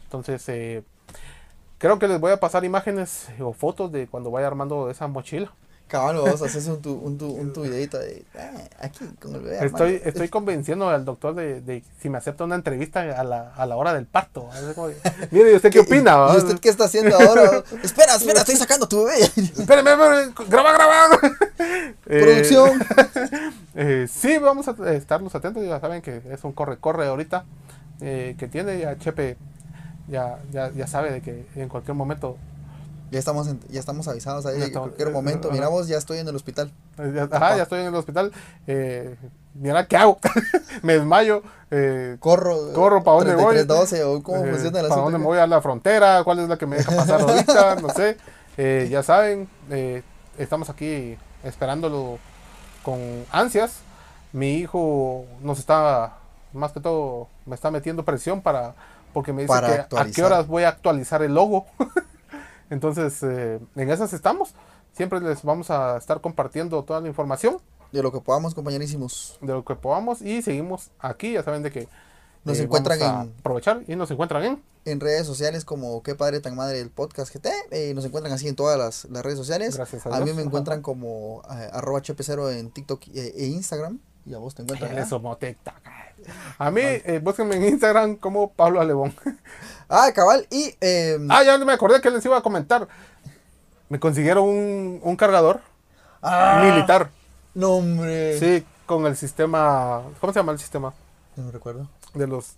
Entonces, 0.04 0.48
eh, 0.50 0.84
creo 1.78 2.00
que 2.00 2.08
les 2.08 2.20
voy 2.20 2.32
a 2.32 2.40
pasar 2.40 2.66
imágenes 2.66 3.30
o 3.40 3.54
fotos 3.54 3.92
de 3.92 4.08
cuando 4.08 4.32
vaya 4.32 4.48
armando 4.48 4.90
esa 4.90 5.08
mochila. 5.08 5.52
Cabal, 5.90 6.18
vamos 6.18 6.42
a 6.42 6.46
hacer 6.46 6.72
un 6.72 6.82
tu, 6.84 6.94
un 6.94 7.18
tu, 7.18 7.26
un 7.28 7.52
tu 7.52 7.64
videito 7.64 7.98
de 7.98 8.24
eh, 8.36 8.70
aquí 8.80 9.06
con 9.20 9.34
el 9.34 9.42
bebé. 9.42 9.66
Estoy, 9.66 9.96
hermano. 9.96 10.10
estoy 10.10 10.30
convenciendo 10.30 10.88
al 10.88 11.04
doctor 11.04 11.34
de, 11.34 11.62
de 11.62 11.84
si 12.00 12.10
me 12.10 12.20
acepta 12.20 12.44
una 12.44 12.54
entrevista 12.54 13.02
a 13.02 13.24
la, 13.24 13.52
a 13.56 13.66
la 13.66 13.76
hora 13.76 13.94
del 13.96 14.06
parto. 14.06 14.48
Como 14.76 14.90
Mire, 15.32 15.52
¿y 15.52 15.56
usted 15.56 15.72
qué 15.74 15.80
opina? 15.80 16.28
usted 16.28 16.60
qué 16.60 16.70
está 16.70 16.86
haciendo 16.86 17.18
ahora? 17.20 17.64
espera, 17.84 18.16
espera, 18.16 18.42
estoy 18.42 18.56
sacando 18.56 18.88
tu 18.88 19.04
bebé. 19.04 19.24
Espérame, 19.36 20.32
graba, 20.48 20.74
graba. 20.74 21.20
Producción. 22.06 22.80
eh, 23.74 24.08
sí, 24.08 24.38
vamos 24.38 24.68
a 24.68 24.94
estarlos 24.94 25.34
atentos. 25.34 25.66
Ya 25.66 25.80
saben 25.80 26.04
que 26.04 26.22
es 26.30 26.44
un 26.44 26.52
corre-corre 26.54 27.08
ahorita 27.08 27.46
eh, 28.00 28.36
que 28.38 28.48
tiene. 28.48 28.80
Ya 28.80 28.96
Chepe 28.98 29.38
ya, 30.08 30.38
ya, 30.52 30.72
ya 30.72 30.86
sabe 30.86 31.12
de 31.12 31.22
que 31.22 31.46
en 31.56 31.68
cualquier 31.68 31.96
momento. 31.96 32.38
Ya 33.12 33.18
estamos, 33.20 33.48
en- 33.48 33.60
ya 33.70 33.80
estamos 33.80 34.08
avisados 34.08 34.46
ahí 34.46 34.62
en 34.62 34.72
cualquier 34.72 35.12
momento. 35.12 35.50
Mira 35.52 35.68
vos, 35.68 35.88
ya 35.88 35.98
estoy 35.98 36.20
en 36.20 36.28
el 36.28 36.36
hospital. 36.36 36.72
eh, 37.00 37.12
ya- 37.16 37.28
ajá, 37.36 37.58
ya 37.58 37.64
estoy 37.64 37.82
en 37.82 37.88
el 37.88 37.96
hospital. 37.96 38.32
Eh, 38.68 39.16
mira, 39.56 39.88
¿qué 39.88 39.98
hago? 39.98 40.20
me 40.84 40.94
desmayo. 40.94 41.42
eh, 41.72 42.18
Corro. 42.20 42.72
Corro, 42.74 43.04
¿pa' 43.04 43.12
dónde 43.14 43.36
voy? 43.36 43.56
3312 43.56 44.04
o 44.04 44.22
cómo 44.24 44.46
Eh, 44.46 44.52
funciona 44.52 44.80
el 44.82 44.88
¿Para 44.90 45.02
dónde 45.02 45.18
me 45.20 45.26
voy 45.26 45.38
a 45.40 45.48
la 45.48 45.62
frontera? 45.62 46.24
¿Cuál 46.24 46.40
es 46.40 46.50
la 46.50 46.58
que 46.58 46.66
me 46.66 46.78
deja 46.78 46.96
pasar 46.96 47.22
ahorita? 47.22 47.76
No 47.76 47.90
sé. 47.90 48.18
Eh, 48.58 48.88
ya 48.92 49.02
saben, 49.04 49.48
eh, 49.72 50.04
estamos 50.38 50.70
aquí 50.70 51.18
esperándolo 51.44 52.20
con 52.84 53.00
ansias. 53.32 53.80
Mi 54.34 54.54
hijo 54.56 55.26
nos 55.42 55.58
está, 55.60 56.18
más 56.54 56.72
que 56.74 56.80
todo, 56.80 57.28
me 57.48 57.56
está 57.56 57.72
metiendo 57.72 58.04
presión 58.06 58.42
para, 58.42 58.76
porque 59.14 59.34
me 59.34 59.42
dice 59.44 59.54
Para 59.54 59.88
que 59.88 59.96
a 59.98 60.06
qué 60.06 60.24
horas 60.24 60.46
voy 60.48 60.64
a 60.64 60.70
actualizar 60.70 61.24
el 61.24 61.34
logo. 61.34 61.66
Entonces, 62.70 63.22
eh, 63.24 63.60
en 63.76 63.90
esas 63.92 64.14
estamos. 64.14 64.54
Siempre 64.94 65.20
les 65.22 65.44
vamos 65.44 65.70
a 65.70 65.98
estar 65.98 66.20
compartiendo 66.22 66.84
toda 66.84 67.00
la 67.00 67.08
información 67.08 67.58
De 67.92 68.02
lo 68.04 68.12
que 68.12 68.20
podamos, 68.22 68.54
compañerísimos. 68.56 69.38
de 69.42 69.54
lo 69.54 69.64
que 69.64 69.76
podamos 69.76 70.22
y 70.22 70.42
seguimos 70.42 70.92
aquí. 71.00 71.34
Ya 71.34 71.44
saben 71.44 71.64
de 71.64 71.72
que 71.72 71.88
Nos 72.44 72.60
eh, 72.60 72.64
encuentran 72.64 73.00
en- 73.02 73.34
aprovechar 73.40 73.84
y 73.88 73.96
nos 73.96 74.10
encuentran 74.12 74.44
en 74.44 74.64
En 74.86 75.00
redes 75.00 75.26
sociales 75.28 75.66
como 75.66 76.02
Qué 76.04 76.16
Padre 76.16 76.40
Tan 76.40 76.56
Madre 76.56 76.80
el 76.80 76.90
Podcast 76.90 77.34
GT. 77.34 77.50
eh, 77.72 77.94
nos 77.94 78.06
encuentran 78.06 78.34
así 78.34 78.48
en 78.48 78.56
todas 78.56 78.78
las, 78.78 79.06
las 79.06 79.24
redes 79.24 79.38
sociales. 79.38 79.76
Gracias 79.76 80.06
a 80.06 80.16
a 80.16 80.20
mí 80.20 80.26
me 80.26 80.32
Ajá. 80.32 80.42
encuentran 80.42 80.82
como 80.82 81.42
eh, 81.52 81.70
arroba 81.74 82.02
chp0 82.02 82.52
en 82.58 82.72
TikTok 82.72 83.08
e, 83.14 83.34
e 83.36 83.46
Instagram. 83.48 84.00
Y 84.26 84.34
a 84.34 84.38
vos 84.38 84.56
te 84.56 84.62
encuentran. 84.62 84.92
¿verdad? 84.92 85.06
Eso. 85.06 85.22
A 86.58 86.72
mí, 86.72 86.82
eh, 86.84 87.20
búsquenme 87.24 87.56
en 87.56 87.66
Instagram 87.66 88.16
como 88.18 88.52
Pablo 88.52 88.82
Alebón. 88.82 89.14
Ah, 89.92 90.12
cabal. 90.14 90.46
Y 90.52 90.76
eh, 90.82 91.18
ah, 91.30 91.42
ya 91.42 91.58
me 91.58 91.74
acordé 91.74 92.00
que 92.00 92.12
les 92.12 92.24
iba 92.24 92.38
a 92.38 92.44
comentar. 92.44 92.88
Me 93.90 94.00
consiguieron 94.00 94.48
un, 94.48 95.00
un 95.02 95.16
cargador 95.16 95.62
ah, 96.22 96.62
militar. 96.64 97.10
No, 97.56 97.72
hombre. 97.72 98.38
Sí, 98.38 98.64
con 98.86 99.08
el 99.08 99.16
sistema. 99.16 100.04
¿Cómo 100.22 100.32
se 100.32 100.40
llama 100.42 100.52
el 100.52 100.60
sistema? 100.60 100.94
No 101.36 101.50
recuerdo. 101.50 101.88
De 102.14 102.28
los. 102.28 102.54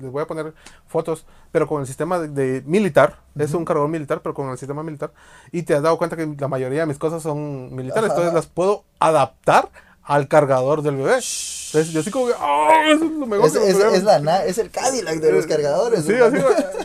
Les 0.00 0.10
voy 0.10 0.22
a 0.22 0.26
poner 0.26 0.54
fotos, 0.88 1.26
pero 1.52 1.66
con 1.66 1.82
el 1.82 1.86
sistema 1.86 2.18
de, 2.18 2.28
de 2.28 2.62
militar. 2.64 3.18
Es 3.38 3.52
un 3.52 3.66
cargador 3.66 3.90
militar, 3.90 4.22
pero 4.22 4.34
con 4.34 4.48
el 4.48 4.56
sistema 4.56 4.82
militar. 4.82 5.12
Y 5.52 5.64
te 5.64 5.74
has 5.74 5.82
dado 5.82 5.98
cuenta 5.98 6.16
que 6.16 6.34
la 6.38 6.48
mayoría 6.48 6.80
de 6.80 6.86
mis 6.86 6.98
cosas 6.98 7.22
son 7.22 7.74
militares, 7.74 8.04
Ajá. 8.04 8.14
entonces 8.14 8.32
las 8.32 8.46
puedo 8.46 8.84
adaptar 8.98 9.68
al 10.02 10.28
cargador 10.28 10.82
del 10.82 10.96
bebé. 10.96 11.14
Entonces 11.14 11.90
yo 11.92 12.00
así 12.00 12.10
como 12.10 12.26
que. 12.26 12.34
¡ah! 12.38 12.82
Eso 12.92 13.04
es 13.04 13.10
lo 13.12 13.26
mejor 13.26 13.46
Es, 13.46 13.52
que 13.52 13.58
me 13.60 13.68
es- 13.68 13.76
es 13.78 14.02
la, 14.02 14.44
es 14.44 14.58
el 14.58 14.70
Cadillac 14.70 15.16
de 15.20 15.32
los 15.32 15.46
cargadores. 15.46 16.04
Sí, 16.04 16.14
así, 16.14 16.36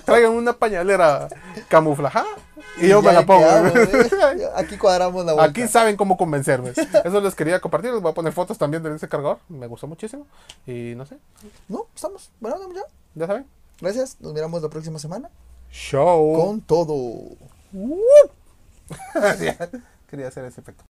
traigan 0.06 0.32
una 0.34 0.54
pañalera 0.54 1.28
camuflajada 1.67 2.28
y 2.82 2.88
yo 2.89 3.01
me 3.01 3.12
la 3.13 3.25
pongo. 3.25 3.39
quedamos, 3.41 3.75
¿eh? 3.75 4.49
Aquí 4.56 4.78
cuadramos 4.78 5.25
la 5.25 5.34
vuelta. 5.34 5.49
Aquí 5.49 5.67
saben 5.67 5.95
cómo 5.97 6.17
convencerme. 6.17 6.71
Eso 7.04 7.21
les 7.21 7.34
quería 7.36 7.60
compartir. 7.60 7.91
Les 7.93 8.01
voy 8.01 8.12
a 8.12 8.15
poner 8.15 8.32
fotos 8.34 8.58
también 8.58 8.84
de 8.84 8.95
ese 8.95 9.08
cargador. 9.08 9.39
Me 9.49 9.65
gustó 9.67 9.88
muchísimo. 9.88 10.28
Y 10.67 10.93
no 10.95 11.06
sé, 11.06 11.17
No, 11.67 11.88
estamos. 11.95 12.30
Bueno, 12.39 12.58
ya. 12.73 12.82
ya 13.15 13.28
saben. 13.28 13.45
Gracias. 13.82 14.17
Nos 14.19 14.34
miramos 14.34 14.62
la 14.62 14.69
próxima 14.69 14.99
semana. 14.99 15.30
Show. 15.71 16.36
Con 16.36 16.62
todo. 16.62 17.36
Quería 20.10 20.28
hacer 20.28 20.45
ese 20.45 20.62
efecto. 20.62 20.84